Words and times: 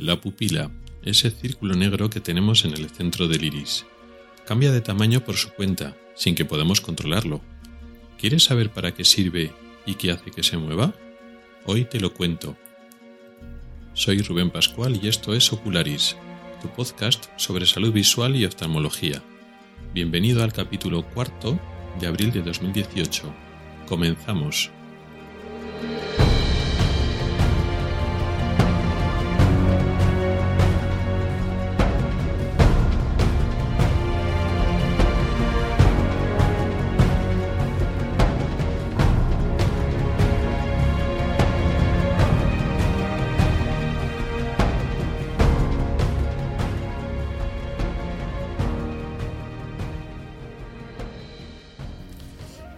La 0.00 0.18
pupila, 0.18 0.70
ese 1.02 1.30
círculo 1.30 1.74
negro 1.74 2.08
que 2.08 2.20
tenemos 2.20 2.64
en 2.64 2.72
el 2.72 2.88
centro 2.88 3.28
del 3.28 3.44
iris. 3.44 3.84
Cambia 4.46 4.72
de 4.72 4.80
tamaño 4.80 5.22
por 5.22 5.36
su 5.36 5.50
cuenta, 5.50 5.94
sin 6.14 6.34
que 6.34 6.46
podamos 6.46 6.80
controlarlo. 6.80 7.42
¿Quieres 8.18 8.44
saber 8.44 8.70
para 8.70 8.94
qué 8.94 9.04
sirve 9.04 9.52
y 9.84 9.96
qué 9.96 10.10
hace 10.10 10.30
que 10.30 10.42
se 10.42 10.56
mueva? 10.56 10.94
Hoy 11.66 11.84
te 11.84 12.00
lo 12.00 12.14
cuento. 12.14 12.56
Soy 13.92 14.22
Rubén 14.22 14.50
Pascual 14.50 14.98
y 15.02 15.06
esto 15.06 15.34
es 15.34 15.52
Ocularis, 15.52 16.16
tu 16.62 16.68
podcast 16.68 17.26
sobre 17.36 17.66
salud 17.66 17.92
visual 17.92 18.36
y 18.36 18.46
oftalmología. 18.46 19.22
Bienvenido 19.92 20.42
al 20.42 20.54
capítulo 20.54 21.02
cuarto 21.10 21.60
de 22.00 22.06
abril 22.06 22.32
de 22.32 22.40
2018. 22.40 23.34
Comenzamos. 23.86 24.70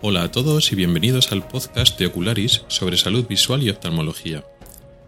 Hola 0.04 0.24
a 0.24 0.32
todos 0.32 0.72
y 0.72 0.74
bienvenidos 0.74 1.30
al 1.30 1.46
podcast 1.46 1.96
de 1.96 2.06
Ocularis 2.06 2.62
sobre 2.66 2.96
salud 2.96 3.24
visual 3.28 3.62
y 3.62 3.70
oftalmología. 3.70 4.44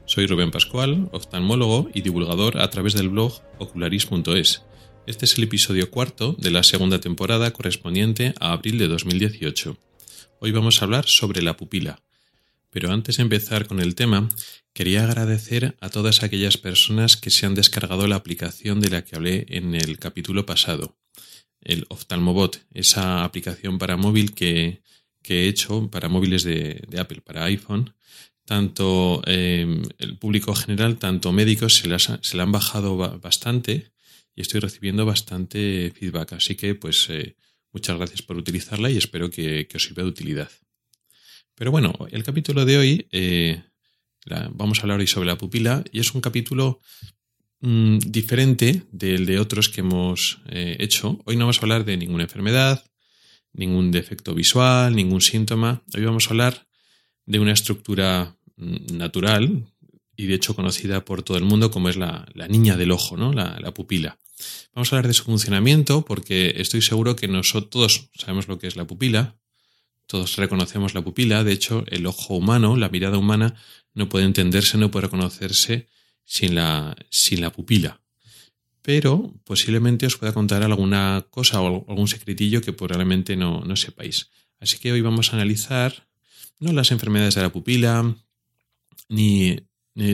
Soy 0.07 0.29
Rubén 0.29 0.53
Pascual, 0.53 1.09
oftalmólogo 1.11 1.91
y 1.93 2.03
divulgador 2.03 2.61
a 2.61 2.71
través 2.71 2.95
del 2.95 3.09
blog 3.09 3.43
ocularis.es. 3.59 4.63
Este 5.09 5.25
es 5.25 5.37
el 5.37 5.43
episodio 5.43 5.91
cuarto 5.91 6.37
de 6.39 6.53
la 6.53 6.63
segunda 6.63 7.01
temporada 7.01 7.51
correspondiente 7.51 8.35
a 8.39 8.53
abril 8.53 8.79
de 8.79 8.87
2018. 8.87 9.77
Hoy 10.39 10.53
vamos 10.53 10.81
a 10.81 10.85
hablar 10.85 11.07
sobre 11.07 11.43
la 11.43 11.57
pupila. 11.57 12.01
Pero 12.71 12.93
antes 12.93 13.17
de 13.17 13.25
empezar 13.25 13.67
con 13.67 13.81
el 13.81 13.97
tema, 13.97 14.29
quería 14.75 15.03
agradecer 15.03 15.77
a 15.81 15.89
todas 15.89 16.23
aquellas 16.23 16.57
personas 16.57 17.17
que 17.17 17.31
se 17.31 17.47
han 17.47 17.57
descargado 17.57 18.07
la 18.07 18.15
aplicación 18.15 18.81
de 18.81 18.91
la 18.91 19.05
que 19.05 19.17
hablé 19.17 19.47
en 19.49 19.75
el 19.75 19.99
capítulo 19.99 20.47
pasado 20.47 20.95
el 21.65 21.87
Oftalmobot, 21.89 22.65
esa 22.73 23.25
aplicación 23.25 23.79
para 23.79 23.97
móvil 23.97 24.35
que, 24.35 24.83
he 25.27 25.49
hecho 25.49 25.91
para 25.91 26.09
móviles 26.09 26.45
de, 26.45 26.87
Apple, 26.99 27.23
para 27.23 27.45
iPhone. 27.45 27.95
Tanto 28.45 29.23
em, 29.27 29.83
el 29.99 30.19
público 30.19 30.55
general, 30.55 30.99
tanto 30.99 31.33
médicos, 31.33 31.77
se, 31.77 31.89
se 31.99 32.37
la 32.37 32.43
han 32.43 32.53
bajado 32.53 32.97
bastante 33.19 33.95
y 34.37 34.43
estoy 34.43 34.61
recibiendo 34.61 35.07
bastante 35.07 35.93
feedback. 35.97 36.35
Así 36.35 36.55
que, 36.55 36.75
pues, 36.75 37.09
eh, 37.11 37.37
muchas 37.73 37.97
gracias 37.97 38.23
por 38.23 38.37
utilizarla 38.37 38.91
y 38.91 38.97
espero 38.97 39.31
que, 39.31 39.69
os 39.75 39.83
sirva 39.83 40.03
de 40.03 40.09
utilidad. 40.09 40.51
Pero 41.55 41.71
bueno, 41.71 41.95
el 42.11 42.25
capítulo 42.25 42.65
de 42.65 42.79
hoy, 42.79 43.09
eh, 43.13 43.63
vamos 44.53 44.79
a 44.79 44.83
hablar 44.83 45.01
hoy 45.01 45.07
sobre 45.07 45.27
la 45.27 45.39
pupila 45.39 45.85
y 45.93 46.01
es 46.01 46.15
un 46.15 46.21
capítulo 46.21 46.81
Mm, 47.67 47.99
diferente 48.11 48.83
del 48.93 49.25
de 49.25 49.39
otros 49.39 49.71
que 49.71 49.81
hemos 49.81 50.43
eh, 50.51 50.77
hecho. 50.81 51.19
Hoy 51.25 51.37
no 51.37 51.47
vamos 51.47 51.57
a 51.57 51.61
hablar 51.63 51.87
de 51.87 51.97
ninguna 51.97 52.25
enfermedad, 52.25 52.85
ningún 53.55 53.91
defecto 53.91 54.35
visual, 54.35 54.95
ningún 54.95 55.23
síntoma. 55.23 55.83
Hoy 55.97 56.05
vamos 56.05 56.27
a 56.27 56.31
hablar 56.33 56.69
de 57.25 57.39
una 57.39 57.53
estructura 57.53 58.37
mm, 58.57 58.99
natural 58.99 59.65
y 60.15 60.27
de 60.27 60.35
hecho 60.35 60.55
conocida 60.55 61.07
por 61.07 61.23
todo 61.23 61.39
el 61.39 61.45
mundo 61.45 61.71
como 61.71 61.89
es 61.89 61.97
la, 61.97 62.27
niña 62.51 62.77
del 62.77 62.91
ojo, 62.91 63.17
¿no? 63.17 63.33
La, 63.33 63.59
la, 63.59 63.73
pupila. 63.73 64.19
Vamos 64.75 64.93
a 64.93 64.97
hablar 64.97 65.09
de 65.09 65.15
su 65.15 65.25
funcionamiento 65.25 66.05
porque 66.05 66.53
estoy 66.59 66.83
seguro 66.83 67.17
que 67.17 67.29
nosotros 67.29 67.71
todos 67.71 68.11
sabemos 68.15 68.47
lo 68.47 68.59
que 68.59 68.67
es 68.67 68.77
la 68.77 68.87
pupila, 68.87 69.39
todos 70.07 70.37
reconocemos 70.37 70.93
la 70.93 71.01
pupila, 71.01 71.45
de 71.45 71.53
hecho 71.53 71.83
el 71.87 72.05
ojo 72.05 72.35
humano, 72.35 72.77
la 72.77 72.91
mirada 72.91 73.17
humana, 73.17 73.55
no 73.95 74.11
puede 74.11 74.27
entenderse, 74.27 74.77
no 74.77 74.91
puede 74.91 75.07
reconocerse 75.07 75.89
sin 76.25 76.55
la, 76.55 76.97
sin 77.11 77.41
la 77.41 77.53
pupila. 77.53 78.01
Pero 78.83 79.35
posiblemente 79.45 80.07
os 80.07 80.17
pueda 80.17 80.35
contar 80.35 80.63
alguna 80.63 81.27
cosa 81.31 81.61
o 81.61 81.87
algún 81.89 82.09
secretillo 82.09 82.61
que 82.61 82.73
probablemente 82.73 83.37
no, 83.37 83.65
no 83.65 83.77
sepáis. 83.77 84.31
Así 84.61 84.79
que 84.79 84.93
hoy 84.93 85.01
vamos 85.01 85.33
a 85.33 85.37
analizar 85.37 86.07
no 86.59 86.73
las 86.73 86.91
enfermedades 86.91 87.35
de 87.35 87.43
la 87.43 87.53
pupila, 87.53 88.17
ni, 89.09 89.59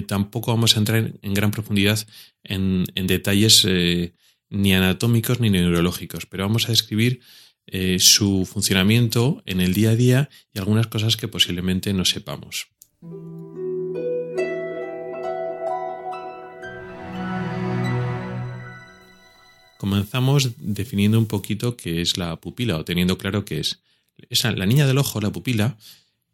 tampoco 0.07 0.53
vamos 0.53 0.77
a 0.77 0.81
entrar 0.81 1.13
en 1.23 1.35
gran 1.35 1.51
profundidad 1.51 2.07
en, 2.43 2.85
detalles 2.95 3.65
eh, 3.69 4.15
ni 4.49 4.75
anatómicos 4.75 5.41
ni 5.41 5.51
neurológicos, 5.51 6.27
pero 6.27 6.45
vamos 6.45 6.67
a 6.67 6.73
describir 6.73 7.21
eh, 7.67 7.99
su 7.99 8.47
funcionamiento 8.47 9.43
en 9.47 9.61
el 9.61 9.75
día 9.75 9.91
a 9.91 9.97
día 9.97 10.31
y 10.53 10.59
algunas 10.59 10.89
cosas 10.89 11.17
que 11.17 11.29
posiblemente 11.29 11.93
no 11.93 12.05
sepamos. 12.05 12.69
Comenzamos 19.81 20.51
definiendo 20.59 21.19
un 21.19 21.25
poquito 21.25 21.75
qué 21.75 22.03
es 22.03 22.19
la 22.19 22.39
pupila 22.39 22.77
o 22.77 22.85
teniendo 22.85 23.17
claro 23.17 23.47
qué 23.47 23.61
es. 23.61 23.81
Esa, 24.29 24.53
la 24.53 24.67
niña 24.67 24.87
del 24.87 24.99
ojo, 24.99 25.23
la 25.23 25.33
pupila, 25.33 25.79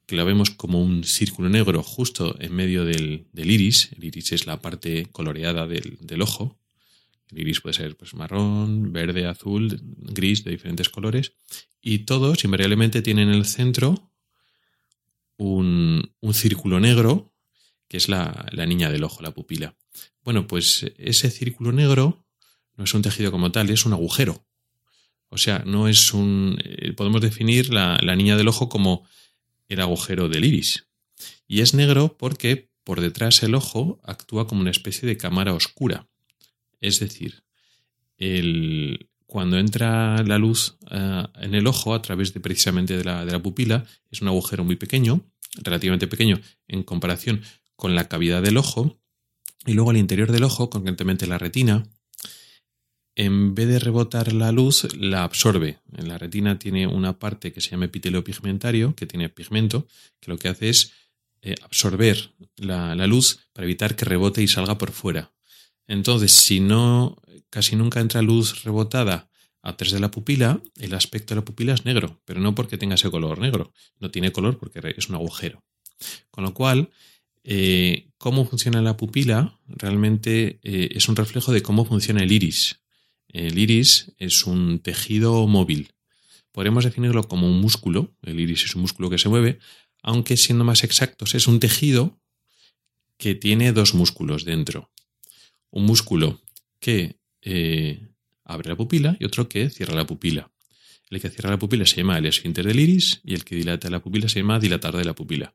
que 0.05 0.17
la 0.17 0.25
vemos 0.25 0.51
como 0.51 0.83
un 0.83 1.05
círculo 1.05 1.49
negro 1.49 1.81
justo 1.85 2.35
en 2.41 2.53
medio 2.53 2.85
del, 2.85 3.29
iris. 3.35 3.91
El 3.97 4.03
iris 4.03 4.33
es 4.33 4.47
la 4.49 4.61
parte 4.61 5.07
coloreada 5.13 5.69
del, 5.69 6.23
ojo. 6.23 6.59
El 7.31 7.39
iris 7.39 7.61
puede 7.61 7.75
ser 7.75 7.97
pues, 7.97 8.15
marrón, 8.15 8.93
verde, 8.93 9.27
azul, 9.27 9.81
gris, 9.97 10.43
de 10.43 10.51
diferentes 10.51 10.89
colores. 10.89 11.31
Y 11.81 11.99
todos 12.01 12.43
invariablemente 12.43 13.01
tienen 13.01 13.29
en 13.29 13.37
el 13.37 13.45
centro 13.45 14.11
un, 15.37 16.11
un 16.19 16.35
círculo 16.35 16.81
negro, 16.81 17.33
que 17.87 17.99
es 17.99 18.09
la, 18.09 18.49
la 18.51 18.67
niña 18.67 18.91
del 18.91 19.05
ojo, 19.05 19.23
la 19.23 19.31
pupila. 19.31 19.77
Bueno, 20.25 20.49
pues 20.49 20.85
ese 20.99 21.31
círculo 21.31 21.71
negro 21.71 22.26
no 22.77 22.85
es 22.85 22.95
un 22.95 23.03
tejido 23.03 23.31
como 23.31 23.53
tal, 23.53 23.71
es 23.71 23.87
un 23.87 23.93
agujero. 23.93 24.47
O 25.29 25.39
sea, 25.39 25.63
no 25.67 25.89
es 25.89 26.13
un. 26.13 26.59
Eh, 26.65 26.93
podemos 26.93 27.21
definir 27.21 27.73
la, 27.73 27.99
niña 28.17 28.37
del 28.37 28.49
ojo 28.49 28.69
como 28.69 29.07
el 29.69 29.81
agujero 29.81 30.29
del 30.29 30.45
iris. 30.45 30.87
Y 31.49 31.61
es 31.61 31.75
negro 31.75 32.17
porque 32.17 32.71
por 32.85 33.01
detrás 33.01 33.43
el 33.43 33.55
ojo 33.55 34.01
actúa 34.05 34.47
como 34.47 34.61
una 34.61 34.71
especie 34.71 35.09
de 35.09 35.17
cámara 35.17 35.55
oscura. 35.55 36.09
Es 36.81 37.01
decir, 37.01 37.43
el, 38.19 39.11
cuando 39.27 39.59
entra 39.59 40.23
la 40.23 40.39
luz 40.39 40.77
eh, 40.91 41.25
en 41.41 41.55
el 41.55 41.67
ojo 41.67 41.95
a 41.95 42.03
través 42.03 42.33
de 42.33 42.41
precisamente 42.41 42.97
de 42.97 43.05
la, 43.05 43.25
de 43.25 43.33
la, 43.33 43.43
pupila, 43.43 43.85
es 44.11 44.23
un 44.23 44.29
agujero 44.29 44.63
muy 44.63 44.77
pequeño, 44.77 45.27
relativamente 45.57 46.07
pequeño 46.07 46.41
en 46.69 46.83
comparación 46.85 47.43
con 47.75 47.95
la 47.95 48.09
cavidad 48.09 48.43
del 48.43 48.57
ojo, 48.57 49.01
y 49.67 49.73
luego 49.73 49.91
al 49.91 49.97
interior 49.97 50.31
del 50.31 50.45
ojo, 50.45 50.71
concretamente 50.71 51.27
la 51.27 51.39
retina, 51.39 51.83
en 53.17 53.55
vez 53.55 53.67
de 53.67 53.79
rebotar 53.79 54.35
la 54.35 54.53
luz, 54.53 54.87
la 54.95 55.25
absorbe. 55.25 55.79
En 55.97 56.07
la 56.07 56.19
retina 56.19 56.59
tiene 56.59 56.87
una 56.87 57.19
parte 57.19 57.51
que 57.53 57.63
se 57.63 57.71
llama 57.71 57.87
epitelio 57.87 58.23
pigmentario, 58.23 58.95
que 58.95 59.07
tiene 59.07 59.31
pigmento, 59.31 59.89
que 60.21 60.31
lo 60.31 60.39
que 60.39 60.49
hace 60.49 60.69
es 60.69 60.93
eh, 61.41 61.55
absorber 61.63 62.33
la, 62.57 62.95
luz 63.07 63.49
para 63.55 63.65
evitar 63.65 63.97
que 63.97 64.05
rebote 64.05 64.43
y 64.43 64.49
salga 64.49 64.77
por 64.77 64.93
fuera. 64.93 65.33
Entonces, 65.87 66.33
si 66.33 66.61
no, 66.61 67.17
casi 67.49 67.75
nunca 67.75 68.01
entra 68.01 68.21
luz 68.21 68.65
rebotada 68.65 69.31
a 69.63 69.77
través 69.77 69.95
de 69.95 70.01
la 70.01 70.11
pupila, 70.11 70.61
el 70.77 70.95
aspecto 70.95 71.35
de 71.35 71.41
la 71.41 71.45
pupila 71.45 71.73
es 71.73 71.87
negro, 71.87 72.21
pero 72.27 72.41
no 72.41 72.55
porque 72.55 72.77
tenga 72.77 72.97
ese 72.97 73.11
color 73.11 73.39
negro, 73.39 73.73
no 73.99 74.11
tiene 74.11 74.31
color 74.31 74.59
porque 74.59 74.81
es 74.95 75.09
un 75.09 75.15
agujero. 75.15 75.65
Con 76.31 76.45
lo 76.45 76.53
cual, 76.53 76.91
eh, 77.45 78.11
cómo 78.19 78.45
funciona 78.45 78.83
la 78.83 78.97
pupila 78.97 79.59
realmente 79.69 80.59
eh, 80.63 80.91
es 80.93 81.09
un 81.09 81.17
reflejo 81.17 81.53
de 81.53 81.63
cómo 81.63 81.87
funciona 81.87 82.23
el 82.23 82.33
iris. 82.33 82.81
El 83.37 83.59
iris 83.59 84.15
es 84.17 84.47
un 84.47 84.79
tejido 84.79 85.47
móvil. 85.47 85.93
Podemos 86.53 86.85
definirlo 86.85 87.29
como 87.29 87.47
un 87.47 87.61
músculo. 87.61 88.17
El 88.23 88.41
iris 88.41 88.65
es 88.65 88.75
un 88.75 88.81
músculo 88.81 89.11
que 89.11 89.19
se 89.19 89.29
mueve, 89.29 89.59
aunque 90.03 90.39
siendo 90.39 90.65
más 90.65 90.85
exactos 90.85 91.35
es 91.35 91.47
un 91.47 91.61
tejido 91.61 92.19
que 93.19 93.35
tiene 93.35 93.75
dos 93.75 93.93
músculos 93.93 94.47
dentro. 94.47 94.91
Un 95.69 95.85
músculo 95.85 96.41
que 96.81 97.19
eh, 97.43 98.09
abre 98.43 98.71
la 98.71 98.77
pupila 98.77 99.19
y 99.21 99.27
otro 99.27 99.51
que 99.51 99.69
cierra 99.69 99.95
la 99.95 100.07
pupila. 100.07 100.51
El 101.11 101.21
que 101.21 101.29
cierra 101.29 101.51
la 101.51 101.59
pupila 101.59 101.85
se 101.85 101.97
llama 101.97 102.17
el 102.17 102.25
esfínter 102.25 102.67
del 102.67 102.81
iris 102.81 103.21
y 103.23 103.35
el 103.35 103.45
que 103.45 103.57
dilata 103.57 103.91
la 103.91 104.01
pupila 104.01 104.31
se 104.31 104.41
llama 104.41 104.59
dilatar 104.59 104.97
de 104.97 105.05
la 105.05 105.15
pupila. 105.15 105.55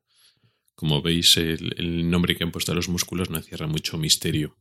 Como 0.75 1.01
veis, 1.01 1.36
el, 1.36 2.07
nombre 2.12 2.36
que 2.36 2.44
han 2.44 2.51
puesto 2.51 2.74
a 2.74 2.75
los 2.75 2.89
músculos 2.89 3.31
no 3.31 3.42
cierra 3.42 3.66
mucho 3.66 3.98
misterio. 3.98 4.56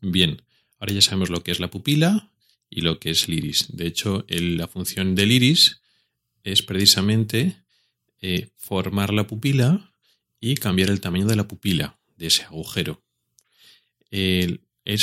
Bien, 0.00 0.40
Ahora 0.78 0.92
ya 0.92 1.00
sabemos 1.00 1.30
lo 1.30 1.42
que 1.42 1.50
es 1.50 1.60
la 1.60 1.70
pupila 1.70 2.30
y 2.70 2.80
lo 2.80 2.98
que 2.98 3.10
es 3.10 3.28
el 3.28 3.34
iris. 3.34 3.68
De 3.68 3.86
hecho, 3.86 4.24
la 4.28 4.68
función 4.68 5.14
del 5.14 5.32
iris 5.32 5.80
es 6.42 6.62
precisamente 6.62 7.56
eh, 8.20 8.50
formar 8.56 9.12
la 9.12 9.26
pupila 9.26 9.92
y 10.40 10.56
cambiar 10.56 10.90
el 10.90 11.00
tamaño 11.00 11.26
de 11.26 11.36
la 11.36 11.48
pupila, 11.48 11.98
de 12.16 12.26
ese 12.26 12.44
agujero. 12.44 13.02
es 14.10 14.58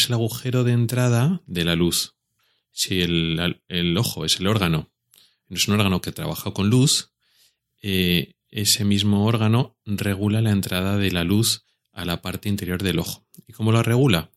el 0.08 0.14
agujero 0.14 0.64
de 0.64 0.74
entrada 0.74 1.42
de 1.48 1.66
la 1.66 1.76
luz. 1.76 2.16
Si 2.72 3.02
el, 3.02 3.40
ojo 3.98 4.26
es 4.26 4.40
el 4.40 4.48
órgano, 4.48 4.90
es 5.50 5.68
un 5.68 5.76
órgano 5.76 6.02
que 6.02 6.12
trabaja 6.12 6.52
con 6.52 6.70
luz, 6.70 7.12
eh, 7.82 8.34
ese 8.50 8.86
mismo 8.86 9.26
órgano 9.26 9.78
regula 9.86 10.42
la 10.42 10.52
entrada 10.52 10.98
de 10.98 11.12
la 11.12 11.24
luz 11.24 11.66
a 11.92 12.06
la 12.06 12.22
parte 12.22 12.50
interior 12.50 12.82
del 12.82 13.00
ojo. 13.00 13.26
¿Y 13.48 13.54
cómo 13.54 13.72
lo 13.72 13.84
regula? 13.84 14.31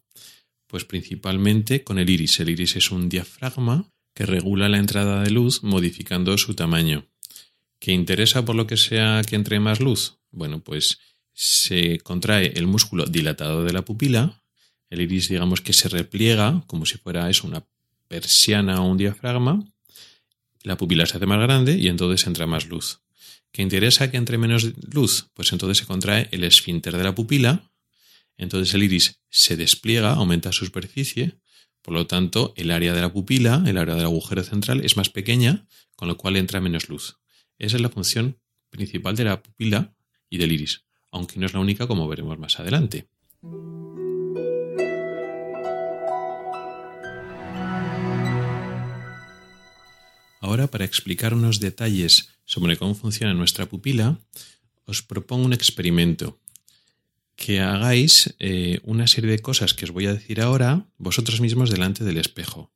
Pues 0.75 0.85
principalmente 0.85 1.85
con 1.85 2.01
el 2.01 2.11
iris. 2.11 2.41
El 2.41 2.49
iris 2.49 2.75
es 2.75 2.91
un 2.91 3.09
diafragma 3.09 3.93
que 4.13 4.27
regula 4.27 4.69
la 4.69 4.79
entrada 4.79 5.23
de 5.23 5.31
luz 5.31 5.63
modificando 5.63 6.37
su 6.37 6.55
tamaño. 6.55 7.07
¿Qué 7.79 7.93
interesa 7.93 8.45
por 8.45 8.57
lo 8.57 8.67
que 8.67 8.77
sea 8.77 9.23
que 9.23 9.37
entre 9.37 9.61
más 9.61 9.79
luz? 9.79 10.19
Bueno, 10.33 10.65
pues 10.65 10.99
se 11.33 12.01
contrae 12.01 12.55
el 12.57 12.67
músculo 12.67 13.05
dilatado 13.05 13.63
de 13.63 13.73
la 13.73 13.85
pupila, 13.85 14.43
el 14.91 15.03
iris 15.03 15.29
digamos 15.29 15.61
que 15.61 15.73
se 15.73 15.89
repliega 15.89 16.65
como 16.67 16.87
si 16.87 16.99
fuera 16.99 17.31
eso, 17.31 17.47
una 17.47 17.65
persiana 18.09 18.83
o 18.83 18.89
un 18.91 18.99
diafragma, 18.99 19.65
la 20.65 20.77
pupila 20.77 21.07
se 21.07 21.19
hace 21.19 21.27
más 21.27 21.39
grande 21.39 21.79
y 21.79 21.87
entonces 21.87 22.27
entra 22.27 22.49
más 22.49 22.67
luz. 22.67 22.99
¿Qué 23.53 23.63
interesa 23.63 24.11
que 24.11 24.17
entre 24.17 24.39
menos 24.39 24.73
luz? 24.93 25.29
Pues 25.35 25.53
entonces 25.53 25.79
se 25.79 25.87
contrae 25.87 26.27
el 26.33 26.43
esfínter 26.43 26.97
de 26.97 27.05
la 27.05 27.15
pupila, 27.15 27.71
entonces 28.37 28.75
el 28.75 28.83
iris 28.83 29.21
se 29.31 29.57
despliega, 29.57 30.15
aumenta 30.15 30.53
su 30.53 30.65
superficie, 30.65 31.39
por 31.83 31.95
lo 31.95 32.07
tanto 32.07 32.55
el 32.57 32.71
área 32.71 32.95
de 32.95 33.01
la 33.01 33.13
pupila, 33.13 33.63
el 33.67 33.79
área 33.79 33.95
del 33.95 34.07
agujero 34.07 34.43
central 34.43 34.85
es 34.85 34.97
más 34.97 35.11
pequeña, 35.11 35.67
con 35.97 36.09
lo 36.09 36.17
cual 36.17 36.37
entra 36.37 36.61
menos 36.61 36.89
luz. 36.89 37.19
Esa 37.59 37.77
es 37.77 37.83
la 37.83 37.91
función 37.91 38.39
principal 38.71 39.17
de 39.17 39.25
la 39.25 39.43
pupila 39.43 39.95
y 40.29 40.39
del 40.39 40.53
iris, 40.53 40.85
aunque 41.11 41.39
no 41.39 41.47
es 41.47 41.53
la 41.53 41.61
única 41.61 41.87
como 41.87 42.09
veremos 42.09 42.39
más 42.39 42.59
adelante. 42.59 43.09
Ahora, 50.41 50.67
para 50.67 50.85
explicar 50.85 51.33
unos 51.33 51.59
detalles 51.59 52.31
sobre 52.45 52.77
cómo 52.77 52.95
funciona 52.95 53.33
nuestra 53.33 53.67
pupila, 53.67 54.21
os 54.85 55.03
propongo 55.03 55.47
un 55.47 55.53
experimento. 55.55 56.39
Que 57.37 57.61
hagáis 57.61 58.35
eh, 58.39 58.81
una 58.85 59.07
serie 59.07 59.31
de 59.31 59.41
cosas 59.41 59.75
que 59.75 59.85
os 59.85 59.91
voy 59.91 60.07
a 60.07 60.15
decir 60.15 60.41
ahora 60.41 60.87
vosotros 60.99 61.41
mismos 61.41 61.71
delante 61.71 62.05
del 62.05 62.19
espejo. 62.19 62.73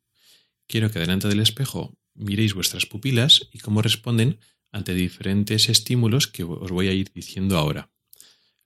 Quiero 0.67 0.91
que 0.91 0.99
delante 0.99 1.29
del 1.29 1.41
espejo 1.41 1.97
miréis 2.15 2.55
vuestras 2.55 2.87
pupilas 2.87 3.49
y 3.53 3.59
cómo 3.59 3.83
responden 3.83 4.39
ante 4.73 4.95
diferentes 4.95 5.69
estímulos 5.69 6.27
que 6.27 6.45
os 6.45 6.71
voy 6.71 6.89
a 6.89 6.93
ir 6.93 7.11
diciendo 7.15 7.57
ahora. 7.57 7.91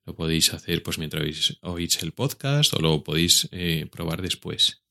Lo 0.04 0.16
podéis 0.16 0.52
hacer 0.52 0.82
pues 0.82 0.98
mientras 0.98 1.58
oís 1.62 2.02
el 2.02 2.12
podcast 2.12 2.74
o 2.74 2.80
lo 2.80 3.04
podéis 3.04 3.48
eh, 3.52 3.86
probar 3.90 4.20
después. 4.20 4.82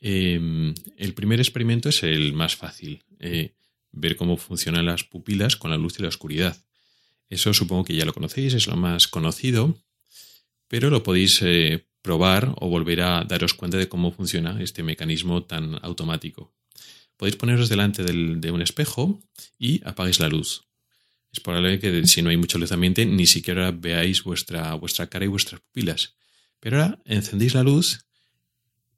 Em, 0.00 0.74
el 0.96 1.14
primer 1.14 1.40
experimento 1.40 1.88
es 1.88 2.02
el 2.02 2.32
más 2.32 2.56
fácil, 2.56 3.04
eh, 3.20 3.54
ver 3.92 4.16
cómo 4.16 4.36
funcionan 4.36 4.86
las 4.86 5.04
pupilas 5.04 5.56
con 5.56 5.70
la 5.70 5.76
luz 5.76 5.98
y 5.98 6.02
la 6.02 6.08
oscuridad. 6.08 6.62
Eso 7.28 7.52
supongo 7.54 7.84
que 7.84 7.96
ya 7.96 8.04
lo 8.04 8.12
conocéis, 8.12 8.54
es 8.54 8.66
lo 8.66 8.76
más 8.76 9.08
conocido, 9.08 9.78
pero 10.74 10.90
lo 10.90 11.04
podéis 11.04 11.40
eh, 11.42 11.86
probar 12.02 12.52
o 12.58 12.68
volver 12.68 13.02
a 13.02 13.22
daros 13.22 13.54
cuenta 13.54 13.78
de 13.78 13.88
cómo 13.88 14.10
funciona 14.10 14.60
este 14.60 14.82
mecanismo 14.82 15.44
tan 15.44 15.78
automático. 15.82 16.52
Podéis 17.16 17.36
poneros 17.36 17.68
delante 17.68 18.02
de 18.02 18.50
un 18.50 18.60
espejo 18.60 19.22
y 19.56 19.80
apagáis 19.84 20.18
la 20.18 20.28
luz. 20.28 20.64
Es 21.32 21.38
probable 21.38 21.78
que 21.78 22.04
si 22.08 22.22
no 22.22 22.30
hay 22.30 22.36
mucha 22.36 22.58
luz 22.58 22.72
ambiente 22.72 23.06
ni 23.06 23.26
siquiera 23.26 23.70
veáis 23.70 24.24
vuestra, 24.24 24.74
vuestra 24.74 25.06
cara 25.06 25.24
y 25.24 25.28
vuestras 25.28 25.60
pupilas. 25.60 26.16
Pero 26.58 26.82
ahora 26.82 26.98
encendéis 27.04 27.54
la 27.54 27.62
luz 27.62 28.00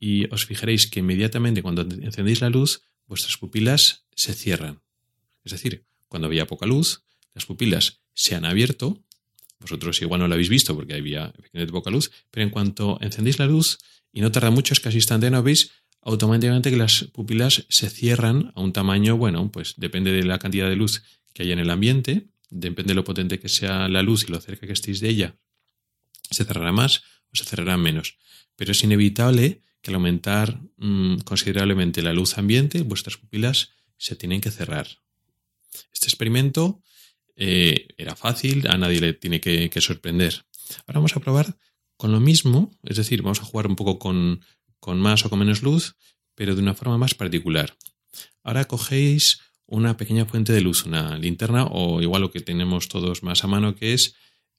y 0.00 0.32
os 0.32 0.46
fijaréis 0.46 0.86
que 0.86 1.00
inmediatamente 1.00 1.60
cuando 1.60 1.82
encendéis 1.82 2.40
la 2.40 2.48
luz, 2.48 2.84
vuestras 3.06 3.36
pupilas 3.36 4.06
se 4.14 4.32
cierran. 4.32 4.80
Es 5.44 5.52
decir, 5.52 5.84
cuando 6.08 6.26
había 6.26 6.46
poca 6.46 6.64
luz, 6.64 7.02
las 7.34 7.44
pupilas 7.44 8.00
se 8.14 8.34
han 8.34 8.46
abierto. 8.46 9.04
Vosotros 9.60 10.00
igual 10.02 10.20
no 10.20 10.28
lo 10.28 10.34
habéis 10.34 10.48
visto 10.48 10.74
porque 10.76 10.94
había 10.94 11.32
poca 11.72 11.90
luz, 11.90 12.10
pero 12.30 12.44
en 12.44 12.50
cuanto 12.50 12.98
encendéis 13.00 13.38
la 13.38 13.46
luz, 13.46 13.78
y 14.12 14.20
no 14.20 14.32
tarda 14.32 14.50
mucho, 14.50 14.74
es 14.74 14.80
casi 14.80 14.98
instantáneo, 14.98 15.42
veis 15.42 15.70
automáticamente 16.02 16.70
que 16.70 16.76
las 16.76 17.04
pupilas 17.12 17.66
se 17.68 17.90
cierran 17.90 18.52
a 18.54 18.60
un 18.60 18.72
tamaño, 18.72 19.16
bueno, 19.16 19.50
pues 19.50 19.74
depende 19.76 20.12
de 20.12 20.22
la 20.22 20.38
cantidad 20.38 20.68
de 20.68 20.76
luz 20.76 21.02
que 21.32 21.42
haya 21.42 21.52
en 21.52 21.58
el 21.58 21.70
ambiente, 21.70 22.28
depende 22.48 22.92
de 22.92 22.94
lo 22.94 23.04
potente 23.04 23.38
que 23.38 23.48
sea 23.48 23.88
la 23.88 24.02
luz 24.02 24.24
y 24.24 24.30
lo 24.30 24.40
cerca 24.40 24.66
que 24.66 24.72
estéis 24.72 25.00
de 25.00 25.08
ella, 25.08 25.36
se 26.30 26.44
cerrará 26.44 26.72
más 26.72 27.02
o 27.32 27.36
se 27.36 27.44
cerrará 27.44 27.76
menos. 27.76 28.18
Pero 28.56 28.72
es 28.72 28.82
inevitable 28.82 29.62
que 29.82 29.90
al 29.90 29.96
aumentar 29.96 30.60
mm, 30.76 31.18
considerablemente 31.18 32.02
la 32.02 32.12
luz 32.12 32.38
ambiente, 32.38 32.82
vuestras 32.82 33.16
pupilas 33.16 33.72
se 33.98 34.16
tienen 34.16 34.40
que 34.40 34.50
cerrar. 34.50 34.86
Este 35.92 36.06
experimento 36.06 36.82
eh, 37.36 37.88
era 37.98 38.16
fácil, 38.16 38.66
a 38.68 38.78
nadie 38.78 39.00
le 39.00 39.12
tiene 39.12 39.40
que, 39.40 39.70
sorprender. 39.80 40.46
Ahora 40.86 41.00
vamos 41.00 41.16
a 41.16 41.20
probar 41.20 41.58
con 41.96 42.10
lo 42.10 42.18
mismo, 42.18 42.76
es 42.82 42.96
decir, 42.96 43.22
vamos 43.22 43.40
a 43.40 43.44
jugar 43.44 43.66
un 43.66 43.76
poco 43.76 43.98
con, 43.98 44.40
más 44.86 45.24
o 45.24 45.30
con 45.30 45.38
menos 45.38 45.62
luz, 45.62 45.96
pero 46.34 46.54
de 46.54 46.62
una 46.62 46.74
forma 46.74 46.98
más 46.98 47.14
particular. 47.14 47.76
Ahora 48.42 48.64
cogéis 48.64 49.40
una 49.66 49.96
pequeña 49.96 50.24
fuente 50.26 50.52
de 50.52 50.62
luz, 50.62 50.86
una 50.86 51.18
linterna 51.18 51.66
o 51.66 52.00
igual 52.00 52.22
lo 52.22 52.30
que 52.30 52.40
tenemos 52.40 52.88
todos 52.88 53.22
más 53.22 53.44
a 53.44 53.48
mano 53.48 53.74
que 53.74 53.92
es 53.92 54.14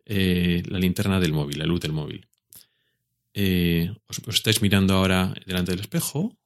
eh, 0.05 0.63
la 0.67 0.79
linterna 0.79 1.19
del 1.19 1.33
móvil, 1.33 1.59
la 1.59 1.65
luz 1.65 1.79
del 1.79 1.93
móvil. 1.93 2.27
Eh, 3.33 3.91
os, 4.07 4.19
estáis 4.35 4.61
mirando 4.61 4.95
ahora 4.95 5.33
delante 5.45 5.71
del 5.71 5.81
espejo 5.81 6.37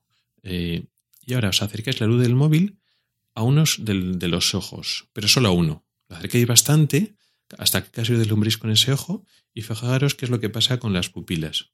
y 0.44 1.34
ahora 1.34 1.50
os 1.50 1.62
acercáis 1.62 2.00
la 2.00 2.08
luz 2.08 2.22
del 2.22 2.36
móvil 2.36 2.80
a 3.36 3.44
unos 3.44 3.78
de 3.80 4.28
los 4.28 4.56
ojos, 4.56 5.08
pero 5.14 5.28
solo 5.28 5.50
a 5.50 5.52
uno. 5.52 5.86
Lo 6.12 6.18
acercáis 6.18 6.46
bastante 6.46 7.16
hasta 7.58 7.84
que 7.84 7.90
casi 7.90 8.12
os 8.12 8.20
deslumbréis 8.20 8.58
con 8.58 8.70
ese 8.70 8.92
ojo 8.92 9.26
y 9.54 9.62
fijaros 9.62 10.14
qué 10.14 10.26
es 10.26 10.30
lo 10.30 10.42
que 10.42 10.50
pasa 10.50 10.78
con 10.78 10.92
las 10.92 11.10
pupilas. 11.10 11.72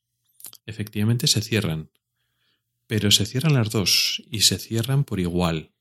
Efectivamente 0.67 1.25
se 1.25 1.41
cierran, 1.41 1.89
pero 2.85 3.09
se 3.09 3.25
cierran 3.25 3.55
las 3.55 3.71
dos 3.71 4.21
y 4.29 4.41
se 4.41 4.59
cierran 4.59 5.05
por 5.05 5.19
igual. 5.19 5.71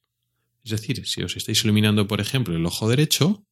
Es 0.65 0.71
decir, 0.71 1.07
si 1.07 1.23
os 1.23 1.37
estáis 1.37 1.65
iluminando, 1.65 2.09
por 2.09 2.23
ejemplo, 2.23 2.57
el 2.57 2.65
ojo 2.65 2.89
derecho, 2.89 3.45